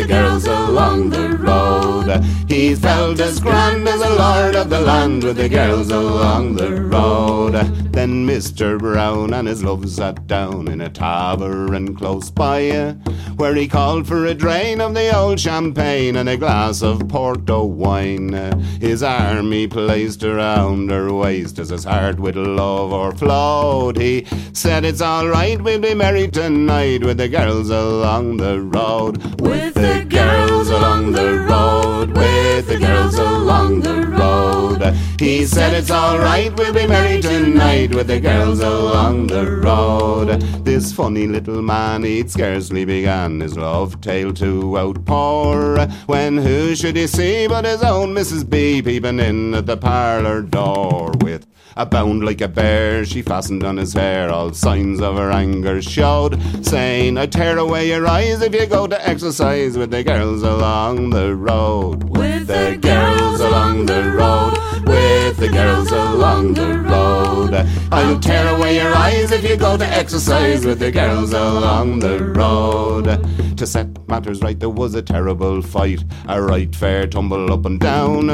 the 0.00 0.06
girls 0.06 0.46
along 0.46 1.10
the 1.10 1.36
road. 1.36 2.24
He 2.48 2.74
felt 2.74 3.20
as 3.20 3.38
grand 3.38 3.86
as 3.86 4.00
a 4.00 4.10
lord 4.10 4.56
of 4.56 4.70
the 4.70 4.80
land 4.80 5.22
with 5.22 5.36
the 5.36 5.48
girls 5.48 5.90
along 5.90 6.54
the 6.54 6.80
road. 6.82 7.52
Then 7.92 8.26
Mr. 8.26 8.78
Brown 8.78 9.34
and 9.34 9.46
his 9.46 9.62
love 9.62 9.88
sat 9.90 10.26
down 10.26 10.68
in 10.68 10.80
a 10.80 10.88
tavern 10.88 11.94
close 11.94 12.30
by, 12.30 12.96
where 13.36 13.54
he 13.54 13.68
called 13.68 14.06
for 14.06 14.24
a 14.26 14.34
drain 14.34 14.80
of 14.80 14.94
the 14.94 15.14
old 15.14 15.38
champagne 15.38 16.16
and 16.16 16.28
a 16.28 16.36
glass 16.36 16.82
of 16.82 17.06
Porto 17.08 17.64
wine. 17.64 18.32
His 18.80 19.02
arm 19.02 19.52
he 19.52 19.66
placed 19.66 20.24
around 20.24 20.90
her 20.90 21.12
waist 21.12 21.58
as 21.58 21.68
his 21.68 21.84
heart 21.84 22.18
with 22.18 22.36
love 22.36 22.92
o'erflowed. 22.92 23.98
He 23.98 24.26
said, 24.52 24.84
It's 24.84 25.02
alright, 25.02 25.60
we'll 25.60 25.80
be 25.80 25.94
married 25.94 26.32
tonight 26.32 27.04
with 27.04 27.18
the 27.18 27.28
girls 27.28 27.70
along 27.70 28.38
the 28.38 28.60
road. 28.62 29.40
With 29.40 29.74
the 29.90 30.04
girls 30.04 30.68
along 30.68 31.12
the 31.12 31.38
road, 31.50 32.10
with 32.12 32.66
the 32.68 32.78
girls 32.78 33.16
along 33.16 33.80
the 33.80 34.06
road. 34.06 34.94
He 35.18 35.44
said, 35.44 35.74
It's 35.74 35.90
alright, 35.90 36.56
we'll 36.56 36.72
be 36.72 36.86
married 36.86 37.22
tonight 37.22 37.94
with 37.94 38.06
the 38.06 38.20
girls 38.20 38.60
along 38.60 39.26
the 39.26 39.50
road. 39.50 40.40
This 40.64 40.92
funny 40.92 41.26
little 41.26 41.62
man, 41.62 42.04
he'd 42.04 42.30
scarcely 42.30 42.84
began 42.84 43.40
his 43.40 43.56
love 43.56 44.00
tale 44.00 44.32
to 44.34 44.78
outpour. 44.78 45.86
When 46.06 46.38
who 46.38 46.74
should 46.74 46.96
he 46.96 47.06
see 47.06 47.48
but 47.48 47.64
his 47.64 47.82
own 47.82 48.14
Mrs. 48.14 48.48
B 48.48 48.80
peeping 48.82 49.20
in 49.20 49.54
at 49.54 49.66
the 49.66 49.76
parlour 49.76 50.42
door 50.42 51.12
with 51.20 51.46
a 51.80 51.86
bound 51.86 52.22
like 52.22 52.42
a 52.42 52.48
bear, 52.48 53.06
she 53.06 53.22
fastened 53.22 53.64
on 53.64 53.78
his 53.78 53.94
hair. 53.94 54.28
All 54.28 54.52
signs 54.52 55.00
of 55.00 55.16
her 55.16 55.30
anger 55.30 55.80
showed, 55.80 56.38
saying, 56.62 57.16
I 57.16 57.24
tear 57.24 57.56
away 57.56 57.88
your 57.88 58.06
eyes 58.06 58.42
if 58.42 58.54
you 58.54 58.66
go 58.66 58.86
to 58.86 59.08
exercise 59.08 59.78
with 59.78 59.90
the 59.90 60.04
girls 60.04 60.42
along 60.42 61.08
the 61.08 61.34
road. 61.34 62.04
With 62.04 62.48
the 62.48 62.78
girls 62.82 63.40
along 63.40 63.86
the 63.86 64.12
road, 64.12 64.58
with 64.86 65.38
the 65.38 65.48
girls 65.48 65.90
along 65.90 66.52
the 66.52 66.78
road. 66.80 67.54
I'll 67.90 68.20
tear 68.20 68.54
away 68.54 68.76
your 68.76 68.94
eyes 68.94 69.32
if 69.32 69.42
you 69.42 69.56
go 69.56 69.78
to 69.78 69.86
exercise 69.86 70.66
with 70.66 70.80
the 70.80 70.92
girls 70.92 71.32
along 71.32 72.00
the 72.00 72.22
road. 72.22 73.56
To 73.56 73.66
set 73.66 74.08
matters 74.08 74.40
right, 74.42 74.58
there 74.58 74.70
was 74.70 74.94
a 74.94 75.02
terrible 75.02 75.60
fight, 75.62 76.04
a 76.28 76.40
right 76.40 76.74
fair 76.74 77.06
tumble 77.06 77.52
up 77.52 77.64
and 77.66 77.80
down. 77.80 78.30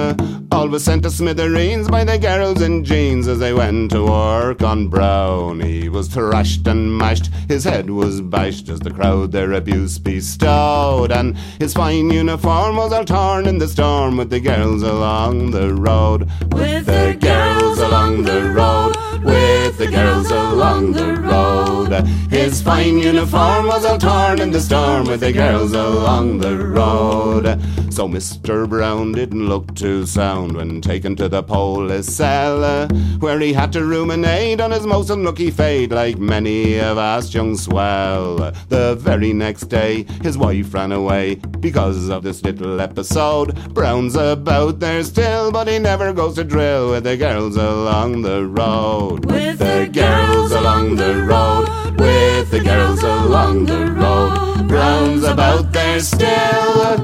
All 0.52 0.68
was 0.68 0.84
sent 0.84 1.02
to 1.02 1.10
smithereens 1.10 1.88
by 1.88 2.04
the 2.04 2.18
girls 2.18 2.62
in 2.62 2.84
jeans 2.84 3.26
as 3.36 3.40
they 3.40 3.52
went 3.52 3.90
to 3.90 4.02
work 4.02 4.62
on 4.62 4.88
Brown. 4.88 5.60
He 5.60 5.90
was 5.90 6.08
thrashed 6.08 6.66
and 6.66 6.96
mashed, 6.96 7.28
his 7.48 7.64
head 7.64 7.90
was 7.90 8.22
bashed 8.22 8.70
as 8.70 8.80
the 8.80 8.90
crowd 8.90 9.32
their 9.32 9.52
abuse 9.52 9.98
bestowed, 9.98 11.12
and 11.12 11.36
his 11.58 11.74
fine 11.74 12.10
uniform 12.10 12.76
was 12.76 12.94
all 12.94 13.04
torn 13.04 13.46
in 13.46 13.58
the 13.58 13.68
storm 13.68 14.16
with 14.16 14.30
the 14.30 14.40
girls 14.40 14.82
along 14.82 15.50
the 15.50 15.74
road. 15.74 16.30
With 16.50 16.86
the 16.86 17.18
girls 17.20 17.45
along 17.78 18.24
the 18.24 18.50
road, 18.50 18.96
with 19.24 19.78
the 19.78 19.86
girls 19.86 20.30
along 20.30 20.92
the 20.92 21.14
road. 21.14 21.92
His 22.30 22.60
fine 22.62 22.98
uniform 22.98 23.66
was 23.66 23.84
all 23.84 23.98
torn 23.98 24.40
in 24.40 24.50
the 24.50 24.60
storm 24.60 25.06
with 25.06 25.20
the 25.20 25.32
girls 25.32 25.72
along 25.72 26.38
the 26.38 26.56
road. 26.56 27.60
So 27.96 28.06
Mr. 28.06 28.68
Brown 28.68 29.12
didn't 29.12 29.48
look 29.48 29.74
too 29.74 30.04
sound 30.04 30.54
when 30.54 30.82
taken 30.82 31.16
to 31.16 31.30
the 31.30 31.42
police 31.42 32.06
cell, 32.06 32.88
where 33.20 33.40
he 33.40 33.54
had 33.54 33.72
to 33.72 33.84
ruminate 33.84 34.60
on 34.60 34.70
his 34.70 34.86
most 34.86 35.08
unlucky 35.08 35.50
fate, 35.50 35.90
like 35.92 36.18
many 36.18 36.76
a 36.76 36.94
vast 36.94 37.32
young 37.32 37.56
swell. 37.56 38.52
The 38.68 38.96
very 38.96 39.32
next 39.32 39.68
day, 39.70 40.02
his 40.22 40.36
wife 40.36 40.74
ran 40.74 40.92
away 40.92 41.36
because 41.60 42.10
of 42.10 42.22
this 42.22 42.42
little 42.42 42.82
episode. 42.82 43.56
Brown's 43.72 44.14
about 44.14 44.78
there 44.78 45.02
still, 45.02 45.50
but 45.50 45.66
he 45.66 45.78
never 45.78 46.12
goes 46.12 46.34
to 46.34 46.44
drill 46.44 46.90
with 46.90 47.04
the 47.04 47.16
girls 47.16 47.56
along 47.66 48.22
the 48.22 48.46
road. 48.46 49.26
With 49.26 49.58
the 49.58 49.90
girls 49.92 50.52
along 50.52 50.96
the 50.96 51.14
road, 51.32 51.66
with 51.98 52.50
the 52.50 52.60
girls 52.60 53.02
along 53.02 53.66
the 53.66 53.90
road. 53.90 54.68
Brown's 54.68 55.24
about 55.24 55.72
there 55.72 56.00
still, 56.00 56.98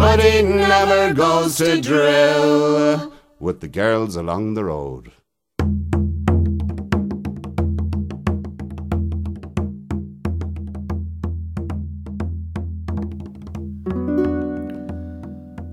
but 0.00 0.20
he 0.20 0.42
never 0.42 1.14
goes 1.14 1.56
to 1.56 1.80
drill 1.80 3.12
with 3.38 3.60
the 3.60 3.68
girls 3.68 4.16
along 4.16 4.54
the 4.54 4.64
road. 4.64 5.12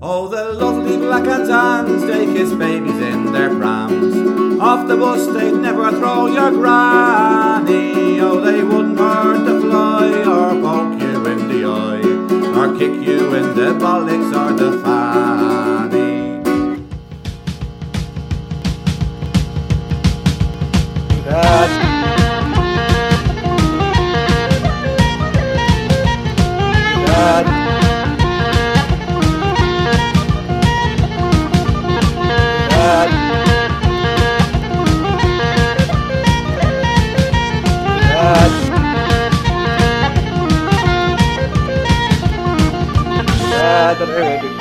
Oh, 0.08 0.28
the 0.28 0.65
black 1.06 1.26
and 1.26 1.48
tans, 1.48 2.04
they 2.04 2.26
kiss 2.26 2.52
babies 2.52 3.00
in 3.00 3.32
their 3.32 3.50
prams. 3.54 4.16
Off 4.60 4.88
the 4.88 4.96
bus, 4.96 5.26
they'd 5.28 5.52
never 5.52 5.90
throw 5.92 6.26
your 6.26 6.50
granny. 6.50 8.20
Oh, 8.20 8.40
they 8.40 8.62
wouldn't 8.64 8.98
hurt 8.98 9.46
a 9.46 9.60
fly 9.60 10.08
or 10.34 10.50
poke 10.60 11.00
you 11.00 11.26
in 11.26 11.48
the 11.48 11.64
eye 11.64 12.06
or 12.58 12.76
kick 12.76 12.94
you 13.06 13.34
in 13.34 13.54
the 13.54 13.68
bollocks 13.82 14.30
or 14.40 14.52
the 14.52 14.82
fanny. 14.82 16.16
Dad. 43.94 44.55